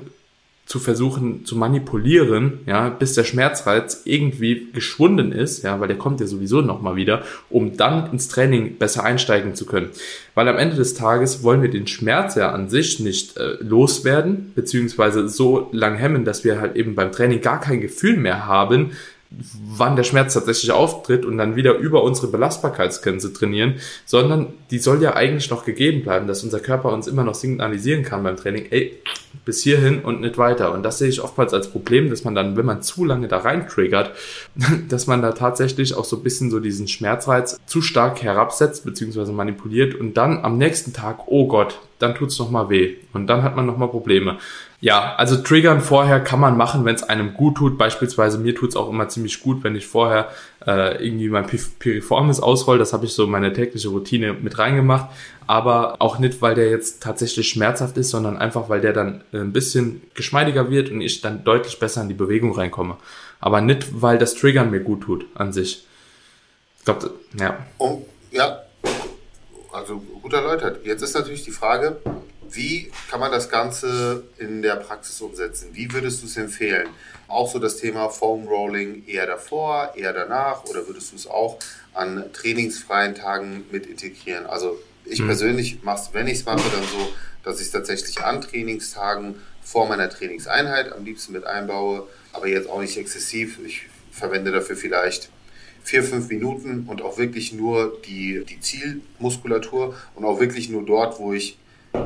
zu 0.71 0.79
versuchen 0.79 1.45
zu 1.45 1.57
manipulieren, 1.57 2.61
ja, 2.65 2.91
bis 2.91 3.15
der 3.15 3.25
Schmerzreiz 3.25 4.03
irgendwie 4.05 4.69
geschwunden 4.73 5.33
ist, 5.33 5.65
ja, 5.65 5.81
weil 5.81 5.89
der 5.89 5.99
kommt 5.99 6.21
ja 6.21 6.29
sowieso 6.29 6.61
nochmal 6.61 6.95
wieder, 6.95 7.25
um 7.49 7.77
dann 7.77 8.13
ins 8.13 8.29
Training 8.29 8.79
besser 8.79 9.03
einsteigen 9.03 9.57
zu 9.57 9.67
können. 9.67 9.91
Weil 10.37 10.47
am 10.47 10.57
Ende 10.57 10.77
des 10.77 10.95
Tages 10.95 11.43
wollen 11.43 11.61
wir 11.61 11.71
den 11.71 11.89
Schmerz 11.89 12.37
ja 12.37 12.53
an 12.53 12.69
sich 12.69 13.01
nicht 13.01 13.37
äh, 13.37 13.57
loswerden, 13.59 14.53
beziehungsweise 14.55 15.29
so 15.29 15.71
lang 15.73 15.97
hemmen, 15.97 16.25
dass 16.25 16.45
wir 16.45 16.61
halt 16.61 16.77
eben 16.77 16.95
beim 16.95 17.11
Training 17.11 17.41
gar 17.41 17.61
kein 17.61 17.81
Gefühl 17.81 18.17
mehr 18.17 18.47
haben, 18.47 18.93
wann 19.31 19.95
der 19.95 20.03
Schmerz 20.03 20.35
tatsächlich 20.35 20.73
auftritt 20.73 21.25
und 21.25 21.39
dann 21.39 21.55
wieder 21.55 21.77
über 21.77 22.03
unsere 22.03 22.27
Belastbarkeitsgrenze 22.27 23.33
trainieren, 23.33 23.77
sondern 24.05 24.49
die 24.71 24.79
soll 24.79 25.03
ja 25.03 25.15
eigentlich 25.15 25.51
noch 25.51 25.65
gegeben 25.65 26.03
bleiben, 26.03 26.27
dass 26.27 26.43
unser 26.43 26.59
Körper 26.59 26.93
uns 26.93 27.07
immer 27.07 27.23
noch 27.23 27.35
signalisieren 27.35 28.03
kann 28.03 28.25
beim 28.25 28.37
Training, 28.37 28.67
ey, 28.71 28.99
bis 29.45 29.63
hierhin 29.63 30.01
und 30.01 30.21
nicht 30.21 30.37
weiter. 30.37 30.73
Und 30.73 30.83
das 30.83 30.99
sehe 30.99 31.09
ich 31.09 31.23
oftmals 31.23 31.55
als 31.55 31.71
Problem, 31.71 32.11
dass 32.11 32.25
man 32.25 32.35
dann, 32.35 32.57
wenn 32.57 32.67
man 32.67 32.83
zu 32.83 33.05
lange 33.05 33.29
da 33.29 33.39
rein 33.39 33.69
triggert, 33.69 34.13
dass 34.89 35.07
man 35.07 35.23
da 35.23 35.33
tatsächlich 35.33 35.95
auch 35.95 36.05
so 36.05 36.17
ein 36.17 36.23
bisschen 36.25 36.51
so 36.51 36.59
diesen 36.59 36.89
Schmerzreiz 36.89 37.61
zu 37.67 37.83
stark 37.83 38.23
herabsetzt 38.23 38.85
bzw. 38.85 39.31
manipuliert 39.31 39.95
und 39.95 40.15
dann 40.15 40.45
am 40.45 40.59
nächsten 40.59 40.93
Tag, 40.93 41.21
oh 41.27 41.47
Gott, 41.47 41.79
dann 42.01 42.15
tut's 42.15 42.39
noch 42.39 42.51
mal 42.51 42.69
weh 42.71 42.97
und 43.13 43.27
dann 43.27 43.43
hat 43.43 43.57
man 43.57 43.67
noch 43.67 43.77
mal 43.77 43.89
Probleme. 43.89 44.39
Ja, 44.83 45.15
also 45.17 45.37
triggern 45.37 45.83
vorher 45.83 46.21
kann 46.21 46.41
man 46.41 46.57
machen, 46.57 46.87
wenn 46.87 46.95
es 46.95 47.03
einem 47.03 47.35
gut 47.35 47.59
tut. 47.59 47.77
Beispielsweise 47.77 48.39
mir 48.39 48.55
tut's 48.55 48.77
auch 48.77 48.89
immer 48.89 49.09
ziemlich 49.09 49.43
gut, 49.43 49.63
wenn 49.63 49.77
ich 49.77 49.87
vorher 49.87 50.31
äh, 50.67 51.05
irgendwie 51.05 51.29
mein 51.29 51.47
Piriformis 51.47 52.41
ausroll. 52.41 52.79
Das 52.79 52.95
habe 52.95 53.05
ich 53.05 53.13
so 53.13 53.27
meine 53.27 53.53
tägliche 53.53 53.91
Routine 53.91 54.33
mit 54.33 54.59
reingemacht. 54.59 55.11
Aber 55.47 55.97
auch 56.01 56.19
nicht, 56.19 56.41
weil 56.41 56.55
der 56.55 56.71
jetzt 56.71 57.03
tatsächlich 57.03 57.49
schmerzhaft 57.49 57.99
ist, 57.99 58.09
sondern 58.09 58.39
einfach, 58.39 58.71
weil 58.71 58.81
der 58.81 58.95
dann 58.95 59.23
ein 59.33 59.53
bisschen 59.53 60.01
geschmeidiger 60.15 60.71
wird 60.71 60.91
und 60.91 61.03
ich 61.03 61.21
dann 61.21 61.45
deutlich 61.45 61.79
besser 61.79 62.01
in 62.01 62.09
die 62.09 62.15
Bewegung 62.15 62.55
reinkomme. 62.55 62.97
Aber 63.39 63.61
nicht, 63.61 64.01
weil 64.01 64.17
das 64.17 64.35
Triggern 64.35 64.71
mir 64.71 64.81
gut 64.81 65.03
tut 65.03 65.27
an 65.35 65.53
sich. 65.53 65.87
Ich 66.79 66.85
glaube, 66.87 67.11
ja. 67.39 67.59
Oh, 67.77 68.03
ja, 68.31 68.61
also 69.73 69.99
gut 69.99 70.33
erläutert. 70.33 70.85
Jetzt 70.85 71.03
ist 71.03 71.15
natürlich 71.15 71.45
die 71.45 71.51
Frage, 71.51 72.01
wie 72.51 72.91
kann 73.09 73.21
man 73.21 73.31
das 73.31 73.49
Ganze 73.49 74.25
in 74.39 74.63
der 74.63 74.77
Praxis 74.77 75.21
umsetzen? 75.21 75.71
Wie 75.73 75.93
würdest 75.93 76.23
du 76.23 76.27
es 76.27 76.37
empfehlen? 76.37 76.89
Auch 77.29 77.51
so 77.51 77.59
das 77.59 77.77
Thema 77.77 78.09
Foam 78.09 78.49
Rolling 78.49 79.07
eher 79.07 79.27
davor, 79.27 79.93
eher 79.95 80.13
danach 80.13 80.65
oder 80.65 80.87
würdest 80.89 81.13
du 81.13 81.17
es 81.17 81.27
auch 81.27 81.59
an 81.95 82.25
trainingsfreien 82.33 83.15
Tagen 83.15 83.65
mit 83.71 83.87
integrieren? 83.87 84.47
Also 84.47 84.81
ich 85.05 85.21
mhm. 85.21 85.27
persönlich 85.27 85.83
mache 85.83 86.03
es, 86.03 86.15
wenn 86.15 86.27
ich 86.27 86.39
es 86.39 86.45
mache, 86.45 86.69
dann 86.71 86.83
so, 86.83 87.13
dass 87.45 87.61
ich 87.61 87.67
es 87.67 87.73
tatsächlich 87.73 88.21
an 88.21 88.41
Trainingstagen 88.41 89.37
vor 89.63 89.89
meiner 89.89 90.11
Trainingseinheit 90.11 90.93
am 90.93 91.05
liebsten 91.05 91.33
mit 91.33 91.45
einbaue, 91.45 92.09
aber 92.33 92.49
jetzt 92.49 92.69
auch 92.69 92.81
nicht 92.81 92.97
exzessiv. 92.97 93.59
Ich 93.65 93.83
verwende 94.11 94.51
dafür 94.51 94.77
vielleicht 94.77 95.31
vier, 95.83 96.03
fünf 96.03 96.29
Minuten 96.29 96.87
und 96.89 97.03
auch 97.03 97.19
wirklich 97.19 97.53
nur 97.53 97.99
die, 98.07 98.45
die 98.49 98.61
Zielmuskulatur 98.61 99.95
und 100.15 100.25
auch 100.25 100.41
wirklich 100.41 100.69
nur 100.69 100.85
dort, 100.85 101.19
wo 101.19 101.33
ich 101.33 101.59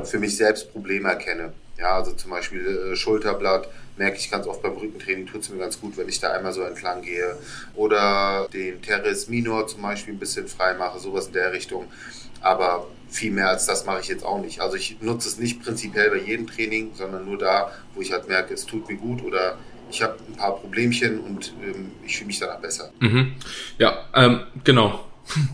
für 0.04 0.18
mich 0.18 0.37
selbst 0.37 0.72
Probleme 0.72 1.08
erkenne. 1.08 1.52
Ja, 1.78 1.96
also 1.96 2.12
zum 2.12 2.30
Beispiel 2.30 2.92
äh, 2.92 2.96
Schulterblatt, 2.96 3.68
merke 3.96 4.16
ich 4.18 4.30
ganz 4.30 4.46
oft 4.46 4.62
beim 4.62 4.72
Rückentraining, 4.72 5.26
tut 5.26 5.42
es 5.42 5.50
mir 5.50 5.58
ganz 5.58 5.80
gut, 5.80 5.96
wenn 5.96 6.08
ich 6.08 6.20
da 6.20 6.32
einmal 6.32 6.52
so 6.52 6.62
entlang 6.62 7.02
gehe. 7.02 7.37
Oder 7.74 8.48
den 8.52 8.80
Teres 8.82 9.28
Minor 9.28 9.66
zum 9.66 9.82
Beispiel 9.82 10.14
ein 10.14 10.18
bisschen 10.18 10.48
frei 10.48 10.74
mache, 10.74 10.98
sowas 10.98 11.28
in 11.28 11.32
der 11.32 11.52
Richtung. 11.52 11.87
Aber 12.40 12.87
viel 13.08 13.30
mehr 13.30 13.48
als 13.48 13.66
das 13.66 13.87
mache 13.87 14.00
ich 14.00 14.08
jetzt 14.08 14.24
auch 14.24 14.40
nicht. 14.40 14.60
Also 14.60 14.76
ich 14.76 15.00
nutze 15.00 15.28
es 15.28 15.38
nicht 15.38 15.62
prinzipiell 15.62 16.10
bei 16.10 16.18
jedem 16.18 16.46
Training, 16.46 16.92
sondern 16.94 17.24
nur 17.24 17.38
da, 17.38 17.72
wo 17.94 18.00
ich 18.00 18.12
halt 18.12 18.28
merke, 18.28 18.54
es 18.54 18.66
tut 18.66 18.88
mir 18.88 18.96
gut 18.96 19.22
oder 19.22 19.58
ich 19.90 20.02
habe 20.02 20.16
ein 20.28 20.36
paar 20.36 20.56
Problemchen 20.56 21.20
und 21.20 21.52
ähm, 21.62 21.92
ich 22.04 22.16
fühle 22.16 22.28
mich 22.28 22.38
danach 22.38 22.60
besser. 22.60 22.90
Mhm. 23.00 23.32
Ja, 23.78 24.04
ähm, 24.14 24.40
genau. 24.64 25.04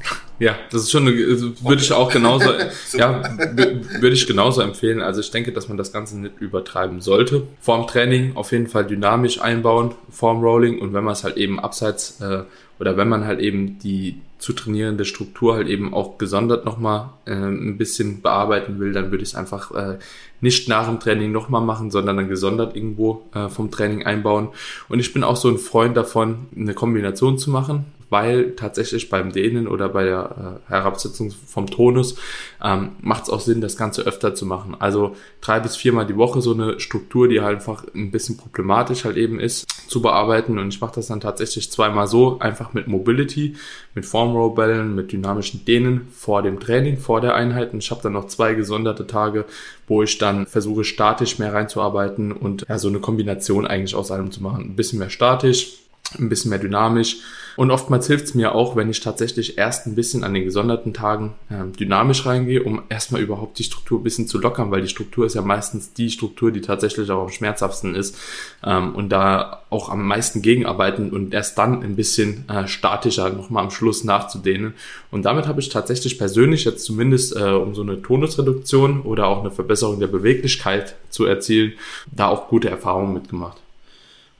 Ja, 0.40 0.56
das 0.70 0.84
ist 0.84 0.90
schon, 0.90 1.06
eine, 1.06 1.22
also 1.22 1.52
würde 1.62 1.82
ich 1.82 1.92
auch 1.92 2.10
genauso, 2.10 2.50
ja, 2.94 3.22
würde 3.36 4.14
ich 4.14 4.26
genauso 4.26 4.62
empfehlen. 4.62 5.02
Also 5.02 5.20
ich 5.20 5.30
denke, 5.30 5.52
dass 5.52 5.68
man 5.68 5.76
das 5.76 5.92
Ganze 5.92 6.18
nicht 6.18 6.40
übertreiben 6.40 7.02
sollte. 7.02 7.46
Vorm 7.60 7.86
Training 7.86 8.36
auf 8.36 8.50
jeden 8.52 8.66
Fall 8.66 8.86
dynamisch 8.86 9.38
einbauen, 9.42 9.94
vorm 10.08 10.40
Rolling 10.40 10.78
und 10.78 10.94
wenn 10.94 11.04
man 11.04 11.12
es 11.12 11.24
halt 11.24 11.36
eben 11.36 11.60
abseits 11.60 12.22
äh, 12.22 12.44
oder 12.80 12.96
wenn 12.96 13.08
man 13.08 13.26
halt 13.26 13.40
eben 13.40 13.78
die 13.78 14.16
zu 14.38 14.54
trainierende 14.54 15.04
Struktur 15.04 15.54
halt 15.54 15.68
eben 15.68 15.92
auch 15.92 16.16
gesondert 16.16 16.64
nochmal 16.64 17.10
äh, 17.26 17.34
ein 17.34 17.76
bisschen 17.76 18.22
bearbeiten 18.22 18.80
will, 18.80 18.92
dann 18.92 19.10
würde 19.10 19.22
ich 19.22 19.30
es 19.30 19.34
einfach 19.34 19.70
äh, 19.72 19.98
nicht 20.40 20.66
nach 20.68 20.88
dem 20.88 20.98
Training 20.98 21.30
nochmal 21.30 21.60
machen, 21.60 21.90
sondern 21.90 22.16
dann 22.16 22.28
gesondert 22.28 22.74
irgendwo 22.74 23.22
äh, 23.34 23.48
vom 23.50 23.70
Training 23.70 24.06
einbauen. 24.06 24.48
Und 24.88 24.98
ich 24.98 25.12
bin 25.12 25.24
auch 25.24 25.36
so 25.36 25.48
ein 25.48 25.58
Freund 25.58 25.94
davon, 25.94 26.46
eine 26.56 26.72
Kombination 26.72 27.38
zu 27.38 27.50
machen 27.50 27.84
weil 28.10 28.52
tatsächlich 28.56 29.08
beim 29.08 29.32
Dehnen 29.32 29.66
oder 29.68 29.88
bei 29.88 30.04
der 30.04 30.60
äh, 30.68 30.70
Herabsetzung 30.70 31.30
vom 31.30 31.68
Tonus 31.68 32.16
ähm, 32.62 32.92
macht 33.00 33.24
es 33.24 33.30
auch 33.30 33.40
Sinn, 33.40 33.60
das 33.60 33.76
Ganze 33.76 34.02
öfter 34.02 34.34
zu 34.34 34.44
machen. 34.44 34.76
Also 34.78 35.16
drei 35.40 35.60
bis 35.60 35.76
viermal 35.76 36.06
die 36.06 36.16
Woche 36.16 36.42
so 36.42 36.52
eine 36.52 36.80
Struktur, 36.80 37.28
die 37.28 37.40
halt 37.40 37.56
einfach 37.56 37.84
ein 37.94 38.10
bisschen 38.10 38.36
problematisch 38.36 39.04
halt 39.04 39.16
eben 39.16 39.38
ist, 39.38 39.66
zu 39.88 40.02
bearbeiten. 40.02 40.58
Und 40.58 40.74
ich 40.74 40.80
mache 40.80 40.96
das 40.96 41.06
dann 41.06 41.20
tatsächlich 41.20 41.70
zweimal 41.70 42.06
so, 42.06 42.38
einfach 42.40 42.72
mit 42.72 42.88
Mobility, 42.88 43.54
mit 43.94 44.04
Form 44.06 44.34
Row 44.34 44.54
Bällen, 44.54 44.94
mit 44.94 45.12
dynamischen 45.12 45.64
Dehnen 45.64 46.08
vor 46.12 46.42
dem 46.42 46.60
Training, 46.60 46.98
vor 46.98 47.20
der 47.20 47.34
Einheit. 47.34 47.72
Und 47.72 47.82
ich 47.82 47.90
habe 47.90 48.02
dann 48.02 48.12
noch 48.12 48.26
zwei 48.26 48.54
gesonderte 48.54 49.06
Tage, 49.06 49.44
wo 49.86 50.02
ich 50.02 50.18
dann 50.18 50.46
versuche, 50.46 50.84
statisch 50.84 51.38
mehr 51.38 51.52
reinzuarbeiten 51.52 52.32
und 52.32 52.66
ja, 52.68 52.78
so 52.78 52.88
eine 52.88 52.98
Kombination 53.00 53.66
eigentlich 53.66 53.94
aus 53.94 54.10
allem 54.10 54.30
zu 54.30 54.42
machen. 54.42 54.64
Ein 54.64 54.76
bisschen 54.76 54.98
mehr 54.98 55.10
statisch, 55.10 55.80
ein 56.18 56.28
bisschen 56.28 56.50
mehr 56.50 56.58
dynamisch 56.58 57.18
und 57.56 57.70
oftmals 57.70 58.06
hilft 58.06 58.24
es 58.26 58.34
mir 58.34 58.54
auch, 58.54 58.76
wenn 58.76 58.88
ich 58.88 59.00
tatsächlich 59.00 59.58
erst 59.58 59.86
ein 59.86 59.94
bisschen 59.94 60.24
an 60.24 60.34
den 60.34 60.44
gesonderten 60.44 60.94
Tagen 60.94 61.34
äh, 61.50 61.76
dynamisch 61.76 62.24
reingehe, 62.24 62.62
um 62.62 62.82
erstmal 62.88 63.20
überhaupt 63.20 63.58
die 63.58 63.64
Struktur 63.64 64.00
ein 64.00 64.02
bisschen 64.02 64.26
zu 64.26 64.38
lockern, 64.38 64.70
weil 64.70 64.82
die 64.82 64.88
Struktur 64.88 65.26
ist 65.26 65.34
ja 65.34 65.42
meistens 65.42 65.92
die 65.92 66.10
Struktur, 66.10 66.52
die 66.52 66.60
tatsächlich 66.60 67.10
auch 67.10 67.24
am 67.24 67.28
schmerzhaftesten 67.28 67.94
ist 67.94 68.16
ähm, 68.64 68.94
und 68.94 69.10
da 69.10 69.62
auch 69.68 69.88
am 69.88 70.06
meisten 70.06 70.42
gegenarbeiten 70.42 71.10
und 71.10 71.34
erst 71.34 71.58
dann 71.58 71.82
ein 71.82 71.96
bisschen 71.96 72.48
äh, 72.48 72.66
statischer 72.66 73.30
nochmal 73.30 73.64
am 73.64 73.70
Schluss 73.70 74.04
nachzudehnen. 74.04 74.74
Und 75.10 75.24
damit 75.24 75.46
habe 75.46 75.60
ich 75.60 75.68
tatsächlich 75.68 76.18
persönlich 76.18 76.64
jetzt 76.64 76.84
zumindest, 76.84 77.36
äh, 77.36 77.50
um 77.50 77.74
so 77.74 77.82
eine 77.82 78.00
Tonusreduktion 78.00 79.02
oder 79.02 79.26
auch 79.26 79.40
eine 79.40 79.50
Verbesserung 79.50 80.00
der 80.00 80.06
Beweglichkeit 80.06 80.94
zu 81.10 81.24
erzielen, 81.24 81.72
da 82.10 82.28
auch 82.28 82.48
gute 82.48 82.70
Erfahrungen 82.70 83.12
mitgemacht. 83.12 83.60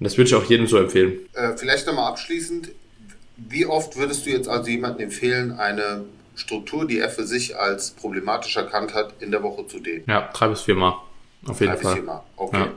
Und 0.01 0.05
das 0.05 0.17
würde 0.17 0.29
ich 0.29 0.35
auch 0.35 0.45
jedem 0.45 0.67
so 0.67 0.79
empfehlen. 0.79 1.19
Äh, 1.35 1.57
vielleicht 1.59 1.87
nochmal 1.87 2.09
abschließend, 2.09 2.71
wie 3.37 3.67
oft 3.67 3.97
würdest 3.97 4.25
du 4.25 4.31
jetzt 4.31 4.49
also 4.49 4.71
jemandem 4.71 5.05
empfehlen, 5.05 5.53
eine 5.53 6.07
Struktur, 6.35 6.87
die 6.87 6.99
er 6.99 7.11
für 7.11 7.27
sich 7.27 7.59
als 7.59 7.91
problematisch 7.91 8.57
erkannt 8.57 8.95
hat, 8.95 9.13
in 9.21 9.31
der 9.31 9.43
Woche 9.43 9.67
zu 9.67 9.79
dehnen? 9.79 10.05
Ja, 10.07 10.31
drei 10.33 10.49
bis 10.49 10.63
viermal. 10.63 10.95
Auf 11.47 11.61
jeden 11.61 11.75
drei 11.75 11.79
Fall. 11.79 11.83
Drei 11.83 11.89
bis 11.91 11.95
viermal, 11.95 12.23
okay. 12.37 12.59
Ja. 12.59 12.73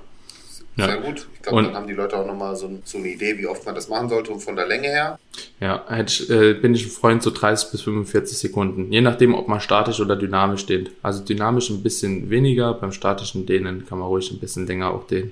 Sehr 0.76 0.88
ja. 0.88 0.96
gut. 0.96 1.28
Ich 1.36 1.42
glaube, 1.44 1.64
dann 1.64 1.76
haben 1.76 1.88
die 1.88 1.94
Leute 1.94 2.18
auch 2.18 2.26
nochmal 2.26 2.56
so, 2.56 2.80
so 2.84 2.98
eine 2.98 3.08
Idee, 3.08 3.38
wie 3.38 3.46
oft 3.46 3.66
man 3.66 3.76
das 3.76 3.90
machen 3.90 4.10
sollte 4.10 4.32
und 4.32 4.40
von 4.40 4.56
der 4.56 4.66
Länge 4.66 4.88
her. 4.88 5.20
Ja, 5.60 5.86
äh, 5.88 6.54
bin 6.56 6.74
ich 6.74 6.86
ein 6.86 6.90
Freund 6.90 7.22
so 7.22 7.30
30 7.30 7.72
bis 7.72 7.82
45 7.84 8.38
Sekunden. 8.38 8.92
Je 8.92 9.02
nachdem, 9.02 9.36
ob 9.36 9.48
man 9.48 9.62
statisch 9.62 10.00
oder 10.00 10.16
dynamisch 10.16 10.66
dehnt. 10.66 10.92
Also 11.04 11.24
dynamisch 11.24 11.70
ein 11.70 11.84
bisschen 11.84 12.30
weniger, 12.32 12.74
beim 12.74 12.92
statischen 12.92 13.46
Dehnen 13.46 13.86
kann 13.86 14.00
man 14.00 14.08
ruhig 14.08 14.32
ein 14.32 14.40
bisschen 14.40 14.66
länger 14.66 14.92
auch 14.92 15.06
dehnen. 15.06 15.32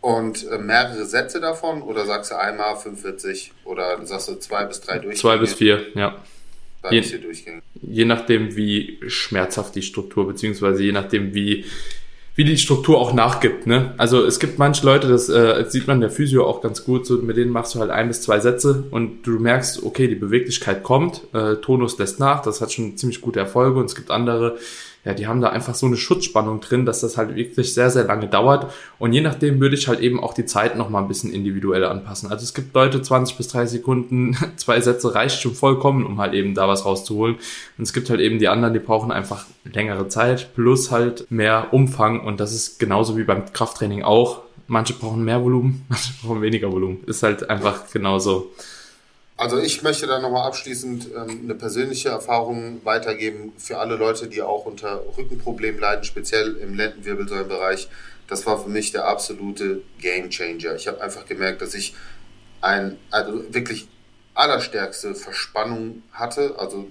Und 0.00 0.48
äh, 0.48 0.58
mehrere 0.58 1.04
Sätze 1.04 1.40
davon 1.40 1.82
oder 1.82 2.06
sagst 2.06 2.30
du 2.30 2.38
einmal 2.38 2.76
45 2.76 3.52
oder 3.64 4.04
sagst 4.06 4.28
du 4.28 4.34
zwei 4.36 4.64
bis 4.64 4.80
drei 4.80 4.94
Durchgänge? 4.94 5.16
Zwei 5.16 5.36
bis 5.36 5.54
vier, 5.54 5.86
ja. 5.94 6.16
Je, 6.90 7.04
je, 7.82 8.04
nachdem, 8.06 8.56
wie 8.56 8.98
schmerzhaft 9.06 9.74
die 9.74 9.82
Struktur, 9.82 10.26
beziehungsweise 10.26 10.82
je 10.82 10.92
nachdem, 10.92 11.34
wie, 11.34 11.66
wie 12.36 12.44
die 12.44 12.56
Struktur 12.56 12.98
auch 12.98 13.12
nachgibt. 13.12 13.66
Ne? 13.66 13.92
Also 13.98 14.24
es 14.24 14.40
gibt 14.40 14.58
manche 14.58 14.86
Leute, 14.86 15.06
das 15.06 15.28
äh, 15.28 15.66
sieht 15.68 15.86
man 15.86 16.00
der 16.00 16.08
Physio 16.08 16.46
auch 16.46 16.62
ganz 16.62 16.84
gut, 16.84 17.04
so 17.04 17.18
mit 17.18 17.36
denen 17.36 17.50
machst 17.50 17.74
du 17.74 17.80
halt 17.80 17.90
ein 17.90 18.08
bis 18.08 18.22
zwei 18.22 18.40
Sätze 18.40 18.84
und 18.90 19.24
du 19.24 19.32
merkst, 19.32 19.82
okay, 19.82 20.08
die 20.08 20.14
Beweglichkeit 20.14 20.82
kommt, 20.82 21.22
äh, 21.34 21.56
Tonus 21.56 21.98
lässt 21.98 22.18
nach, 22.18 22.40
das 22.40 22.62
hat 22.62 22.72
schon 22.72 22.96
ziemlich 22.96 23.20
gute 23.20 23.40
Erfolge 23.40 23.78
und 23.78 23.84
es 23.84 23.94
gibt 23.94 24.10
andere, 24.10 24.56
ja, 25.04 25.14
die 25.14 25.26
haben 25.26 25.40
da 25.40 25.48
einfach 25.48 25.74
so 25.74 25.86
eine 25.86 25.96
Schutzspannung 25.96 26.60
drin, 26.60 26.84
dass 26.84 27.00
das 27.00 27.16
halt 27.16 27.34
wirklich 27.34 27.72
sehr, 27.72 27.90
sehr 27.90 28.04
lange 28.04 28.28
dauert. 28.28 28.70
Und 28.98 29.12
je 29.12 29.20
nachdem 29.20 29.60
würde 29.60 29.74
ich 29.74 29.88
halt 29.88 30.00
eben 30.00 30.20
auch 30.20 30.34
die 30.34 30.44
Zeit 30.44 30.76
nochmal 30.76 31.02
ein 31.02 31.08
bisschen 31.08 31.32
individuell 31.32 31.84
anpassen. 31.84 32.30
Also 32.30 32.44
es 32.44 32.52
gibt 32.52 32.74
Leute, 32.74 33.00
20 33.00 33.36
bis 33.36 33.48
30 33.48 33.78
Sekunden, 33.78 34.36
zwei 34.56 34.80
Sätze 34.80 35.14
reicht 35.14 35.40
schon 35.40 35.54
vollkommen, 35.54 36.04
um 36.04 36.20
halt 36.20 36.34
eben 36.34 36.54
da 36.54 36.68
was 36.68 36.84
rauszuholen. 36.84 37.36
Und 37.78 37.82
es 37.82 37.92
gibt 37.92 38.10
halt 38.10 38.20
eben 38.20 38.38
die 38.38 38.48
anderen, 38.48 38.74
die 38.74 38.80
brauchen 38.80 39.10
einfach 39.10 39.46
längere 39.64 40.08
Zeit 40.08 40.54
plus 40.54 40.90
halt 40.90 41.30
mehr 41.30 41.68
Umfang. 41.72 42.20
Und 42.20 42.40
das 42.40 42.54
ist 42.54 42.78
genauso 42.78 43.16
wie 43.16 43.24
beim 43.24 43.52
Krafttraining 43.52 44.02
auch 44.02 44.42
Manche 44.70 44.94
brauchen 44.94 45.24
mehr 45.24 45.42
Volumen, 45.42 45.84
manche 45.88 46.12
brauchen 46.22 46.42
weniger 46.42 46.70
Volumen. 46.70 47.02
Ist 47.06 47.24
halt 47.24 47.50
einfach 47.50 47.90
genauso. 47.90 48.52
Also 49.40 49.58
ich 49.58 49.82
möchte 49.82 50.06
da 50.06 50.18
nochmal 50.18 50.46
abschließend 50.46 51.12
ähm, 51.16 51.40
eine 51.44 51.54
persönliche 51.54 52.10
Erfahrung 52.10 52.84
weitergeben 52.84 53.54
für 53.56 53.78
alle 53.78 53.96
Leute, 53.96 54.28
die 54.28 54.42
auch 54.42 54.66
unter 54.66 55.02
Rückenproblemen 55.16 55.80
leiden, 55.80 56.04
speziell 56.04 56.56
im 56.56 56.74
Lendenwirbelsäulenbereich. 56.74 57.88
Das 58.28 58.44
war 58.44 58.62
für 58.62 58.68
mich 58.68 58.92
der 58.92 59.06
absolute 59.06 59.80
Game 59.98 60.28
Changer. 60.28 60.74
Ich 60.74 60.86
habe 60.88 61.00
einfach 61.00 61.24
gemerkt, 61.24 61.62
dass 61.62 61.72
ich 61.72 61.94
ein, 62.60 62.98
also 63.10 63.42
wirklich 63.48 63.88
allerstärkste 64.34 65.14
Verspannung 65.14 66.02
hatte. 66.12 66.54
Also 66.58 66.86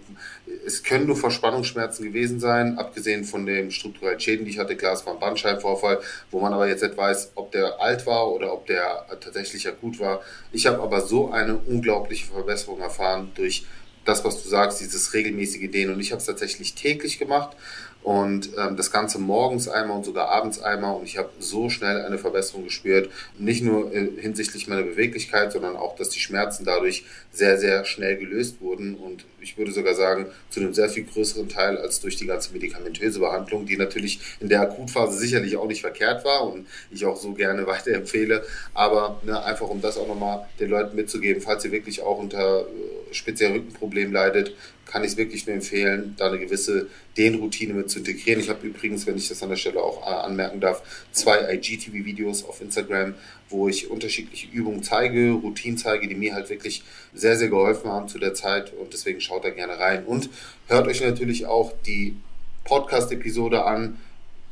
es 0.66 0.84
können 0.84 1.08
nur 1.08 1.16
Verspannungsschmerzen 1.16 2.06
gewesen 2.06 2.40
sein, 2.40 2.78
abgesehen 2.78 3.24
von 3.24 3.46
den 3.46 3.72
strukturellen 3.72 4.20
Schäden, 4.20 4.46
die 4.46 4.52
ich 4.52 4.60
hatte. 4.60 4.76
Klar, 4.76 4.94
es 4.94 5.06
war 5.06 5.14
ein 5.14 5.20
Bandscheibenvorfall, 5.20 6.02
wo 6.32 6.40
man 6.42 6.54
aber 6.54 6.68
jetzt 6.68 6.84
nicht 6.84 6.98
weiß, 6.98 7.32
ob 7.36 7.52
der 7.52 7.80
alt 7.80 8.06
war 8.06 8.32
oder 8.32 8.54
ob 8.54 8.66
der 8.68 9.06
tatsächlich 9.22 9.68
akut 9.68 10.00
war. 10.00 10.22
Ich 10.52 10.68
habe 10.68 10.82
aber 10.82 11.02
so 11.02 11.32
eine 11.32 11.58
unglaubliche 11.58 12.28
Verbesserung 12.28 12.82
erfahren 12.82 13.32
durch 13.36 13.66
das, 14.06 14.24
was 14.26 14.44
du 14.44 14.50
sagst, 14.50 14.82
dieses 14.82 15.14
regelmäßige 15.14 15.70
Dehnen. 15.72 15.94
Und 15.94 16.00
ich 16.00 16.12
habe 16.12 16.20
es 16.20 16.26
tatsächlich 16.26 16.76
täglich 16.76 17.20
gemacht 17.20 17.56
und 18.04 18.52
ähm, 18.58 18.78
das 18.78 18.92
Ganze 18.92 19.20
morgens 19.20 19.68
einmal 19.68 19.98
und 19.98 20.06
sogar 20.06 20.30
abends 20.30 20.62
einmal 20.62 20.96
und 20.96 21.04
ich 21.06 21.18
habe 21.18 21.30
so 21.40 21.70
schnell 21.70 22.02
eine 22.06 22.18
Verbesserung 22.18 22.64
gespürt. 22.64 23.10
Nicht 23.38 23.64
nur 23.64 23.94
äh, 23.94 24.10
hinsichtlich 24.18 24.68
meiner 24.68 24.84
Beweglichkeit, 24.84 25.52
sondern 25.52 25.76
auch, 25.76 25.96
dass 25.96 26.10
die 26.10 26.20
Schmerzen 26.20 26.64
dadurch 26.64 27.04
sehr, 27.32 27.58
sehr 27.58 27.86
schnell 27.86 28.18
gelöst 28.18 28.62
wurden 28.62 28.96
und 28.96 29.26
ich 29.42 29.58
würde 29.58 29.72
sogar 29.72 29.96
sagen, 29.96 30.28
zu 30.50 30.60
einem 30.60 30.74
sehr 30.74 30.90
viel 30.90 31.04
größeren 31.04 31.50
Teil 31.50 31.78
als 31.78 32.00
durch 32.00 32.16
die 32.16 32.26
ganze 32.26 32.54
medikamentöse 32.54 33.20
Behandlung, 33.20 33.66
die 33.66 33.78
natürlich 33.78 34.20
in 34.40 34.50
der 34.50 34.62
Akutphase 34.62 35.18
sicherlich 35.18 35.58
auch 35.58 35.68
nicht 35.68 35.82
verkehrt 35.82 36.26
war 36.26 36.48
und 36.52 36.68
ich 36.92 37.06
auch 37.06 37.18
so 37.18 37.34
gerne 37.34 37.68
weiterempfehle. 37.68 38.44
Aber 38.74 39.22
ne, 39.24 39.44
einfach 39.44 39.68
um 39.68 39.82
das 39.82 39.98
auch 39.98 40.08
nochmal 40.08 40.48
den 40.60 40.70
Leuten 40.70 40.96
mitzugeben, 40.96 41.42
falls 41.42 41.66
ihr 41.66 41.72
wirklich 41.72 42.02
auch 42.02 42.18
unter 42.18 42.66
speziellen 43.12 43.56
Rückenproblemen 43.56 44.14
leidet, 44.14 44.56
kann 44.86 45.04
ich 45.04 45.12
es 45.12 45.18
wirklich 45.18 45.46
nur 45.46 45.56
empfehlen, 45.56 46.16
da 46.18 46.28
eine 46.28 46.40
gewisse 46.40 46.88
Dehnroutine 47.16 47.76
mit 47.76 47.92
zu 47.92 48.00
integrieren. 48.00 48.40
Ich 48.40 48.50
habe 48.50 48.66
übrigens, 48.66 49.06
wenn 49.06 49.18
ich 49.18 49.28
das 49.28 49.44
an 49.44 49.50
der 49.50 49.56
Stelle 49.56 49.82
auch 49.82 50.02
äh, 50.02 50.10
anmerken 50.10 50.60
darf, 50.60 50.82
zwei 51.12 51.54
IGTV-Videos 51.54 52.44
auf 52.44 52.60
Instagram, 52.60 53.14
wo 53.50 53.70
ich 53.70 53.90
unterschiedliche 53.92 54.48
Übungen 54.52 54.82
zeige, 54.82 55.32
Routinen 55.32 55.78
zeige, 55.78 56.08
die 56.08 56.16
mir 56.16 56.34
halt 56.34 56.50
wirklich 56.50 56.84
sehr, 57.14 57.38
sehr 57.38 57.50
geholfen 57.50 57.92
haben 57.92 58.08
zu 58.08 58.18
der 58.18 58.34
Zeit 58.34 58.74
und 58.74 58.92
deswegen 58.94 59.22
schaut 59.22 59.44
da 59.44 59.52
gerne 59.52 59.78
rein. 59.78 60.06
Und 60.06 60.30
hört 60.68 60.88
euch 60.88 61.02
natürlich 61.02 61.46
auch 61.46 61.74
die 61.86 62.16
Podcast-Episode 62.64 63.66
an, 63.66 64.00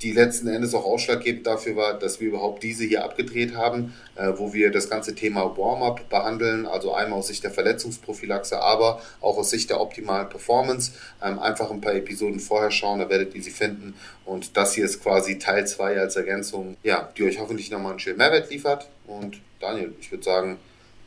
die 0.01 0.11
letzten 0.11 0.47
Endes 0.47 0.75
auch 0.75 0.85
ausschlaggebend 0.85 1.47
dafür 1.47 1.75
war, 1.75 1.93
dass 1.97 2.19
wir 2.19 2.27
überhaupt 2.27 2.61
diese 2.61 2.83
hier 2.83 3.03
abgedreht 3.03 3.55
haben, 3.55 3.93
äh, 4.15 4.31
wo 4.35 4.53
wir 4.53 4.71
das 4.71 4.89
ganze 4.89 5.15
Thema 5.15 5.57
Warm-up 5.57 6.07
behandeln, 6.09 6.67
also 6.67 6.93
einmal 6.93 7.19
aus 7.19 7.27
Sicht 7.27 7.43
der 7.43 7.51
Verletzungsprophylaxe, 7.51 8.61
aber 8.61 9.01
auch 9.21 9.37
aus 9.37 9.49
Sicht 9.49 9.71
der 9.71 9.81
optimalen 9.81 10.29
Performance. 10.29 10.91
Ähm, 11.23 11.39
einfach 11.39 11.71
ein 11.71 11.81
paar 11.81 11.95
Episoden 11.95 12.39
vorher 12.39 12.69
schauen, 12.69 12.99
da 12.99 13.09
werdet 13.09 13.33
ihr 13.33 13.41
sie 13.41 13.49
finden. 13.49 13.95
Und 14.23 14.55
das 14.55 14.73
hier 14.73 14.85
ist 14.85 15.01
quasi 15.01 15.39
Teil 15.39 15.65
2 15.65 15.99
als 15.99 16.15
Ergänzung, 16.15 16.77
ja, 16.83 17.09
die 17.17 17.23
euch 17.23 17.39
hoffentlich 17.39 17.71
nochmal 17.71 17.91
einen 17.91 17.99
schönen 17.99 18.17
Mehrwert 18.17 18.51
liefert. 18.51 18.87
Und 19.07 19.37
Daniel, 19.59 19.95
ich 19.99 20.11
würde 20.11 20.23
sagen, 20.23 20.59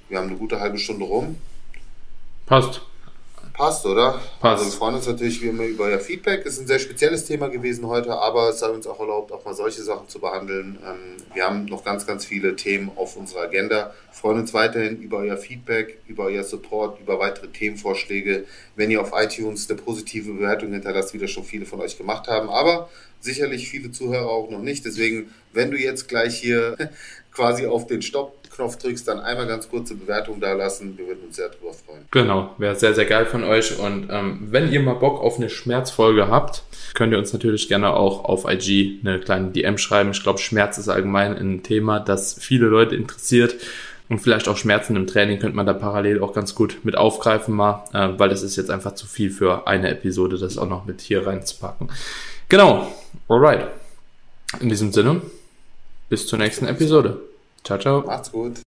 wir 0.09 0.18
haben 0.18 0.29
eine 0.29 0.37
gute 0.37 0.59
halbe 0.59 0.79
Stunde 0.79 1.05
rum. 1.05 1.37
Passt. 2.46 2.83
Passt, 3.52 3.84
oder? 3.86 4.20
Passt. 4.40 4.62
Also 4.62 4.64
wir 4.64 4.78
freuen 4.78 4.94
uns 4.94 5.06
natürlich 5.06 5.42
wie 5.42 5.48
immer 5.48 5.64
über 5.64 5.84
euer 5.84 5.98
Feedback. 5.98 6.46
Es 6.46 6.54
ist 6.54 6.60
ein 6.60 6.66
sehr 6.66 6.78
spezielles 6.78 7.24
Thema 7.24 7.48
gewesen 7.48 7.86
heute, 7.86 8.16
aber 8.16 8.50
es 8.50 8.60
sei 8.60 8.68
uns 8.68 8.86
auch 8.86 8.98
erlaubt, 9.00 9.32
auch 9.32 9.44
mal 9.44 9.54
solche 9.54 9.82
Sachen 9.82 10.08
zu 10.08 10.18
behandeln. 10.18 10.78
Ähm, 10.84 11.16
wir 11.34 11.44
haben 11.44 11.64
noch 11.66 11.84
ganz, 11.84 12.06
ganz 12.06 12.24
viele 12.24 12.56
Themen 12.56 12.90
auf 12.96 13.16
unserer 13.16 13.42
Agenda. 13.42 13.94
Wir 14.06 14.14
freuen 14.14 14.40
uns 14.40 14.54
weiterhin 14.54 15.00
über 15.00 15.18
euer 15.18 15.36
Feedback, 15.36 15.98
über 16.06 16.24
euer 16.24 16.44
Support, 16.44 17.00
über 17.00 17.18
weitere 17.18 17.48
Themenvorschläge. 17.48 18.44
Wenn 18.76 18.90
ihr 18.90 19.00
auf 19.00 19.12
iTunes 19.14 19.68
eine 19.68 19.78
positive 19.78 20.32
Bewertung 20.32 20.72
hinterlasst, 20.72 21.12
wie 21.14 21.18
das 21.18 21.30
schon 21.30 21.44
viele 21.44 21.66
von 21.66 21.80
euch 21.80 21.98
gemacht 21.98 22.28
haben, 22.28 22.48
aber 22.48 22.88
sicherlich 23.20 23.68
viele 23.68 23.92
Zuhörer 23.92 24.28
auch 24.28 24.50
noch 24.50 24.62
nicht. 24.62 24.84
Deswegen, 24.84 25.32
wenn 25.52 25.70
du 25.70 25.76
jetzt 25.76 26.08
gleich 26.08 26.36
hier 26.36 26.76
quasi 27.32 27.66
auf 27.66 27.86
den 27.86 28.02
Stopp 28.02 28.39
Knopf 28.61 28.77
drückst, 28.77 29.09
dann 29.09 29.20
einmal 29.20 29.46
ganz 29.46 29.68
kurze 29.70 29.94
Bewertung 29.94 30.38
da 30.38 30.53
lassen. 30.53 30.96
Wir 30.99 31.07
würden 31.07 31.25
uns 31.27 31.37
sehr 31.37 31.49
darüber 31.49 31.73
freuen. 31.73 32.05
Genau, 32.11 32.55
wäre 32.59 32.77
sehr, 32.77 32.94
sehr 32.94 33.07
geil 33.07 33.25
von 33.25 33.42
euch. 33.42 33.79
Und 33.79 34.09
ähm, 34.11 34.49
wenn 34.51 34.70
ihr 34.70 34.81
mal 34.81 34.94
Bock 34.94 35.20
auf 35.23 35.38
eine 35.38 35.49
Schmerzfolge 35.49 36.29
habt, 36.29 36.62
könnt 36.92 37.12
ihr 37.12 37.18
uns 37.18 37.33
natürlich 37.33 37.68
gerne 37.68 37.94
auch 37.94 38.25
auf 38.25 38.44
IG 38.46 39.01
eine 39.03 39.18
kleine 39.18 39.49
DM 39.49 39.79
schreiben. 39.79 40.11
Ich 40.11 40.23
glaube, 40.23 40.38
Schmerz 40.40 40.77
ist 40.77 40.90
allgemein 40.90 41.37
ein 41.37 41.62
Thema, 41.62 42.01
das 42.01 42.35
viele 42.35 42.66
Leute 42.66 42.96
interessiert. 42.96 43.57
Und 44.11 44.18
vielleicht 44.18 44.49
auch 44.49 44.57
Schmerzen 44.57 44.96
im 44.96 45.07
Training 45.07 45.38
könnte 45.38 45.57
man 45.57 45.66
da 45.66 45.73
parallel 45.73 46.20
auch 46.20 46.35
ganz 46.35 46.55
gut 46.55 46.81
mit 46.83 46.99
aufgreifen 46.99 47.55
mal, 47.55 47.85
äh, 47.94 48.18
weil 48.18 48.29
das 48.29 48.42
ist 48.42 48.57
jetzt 48.57 48.70
einfach 48.70 48.94
zu 48.94 49.07
viel 49.07 49.31
für 49.31 49.68
eine 49.68 49.88
Episode, 49.88 50.37
das 50.37 50.59
auch 50.59 50.68
noch 50.68 50.85
mit 50.85 51.01
hier 51.01 51.27
reinzupacken. 51.27 51.90
Genau, 52.49 52.92
alright. 53.29 53.68
In 54.59 54.68
diesem 54.68 54.92
Sinne, 54.92 55.23
bis 56.09 56.27
zur 56.27 56.40
nächsten 56.40 56.66
Episode. 56.66 57.29
Ciao, 57.64 57.79
ciao. 57.79 58.03
Macht's 58.03 58.33
gut. 58.33 58.57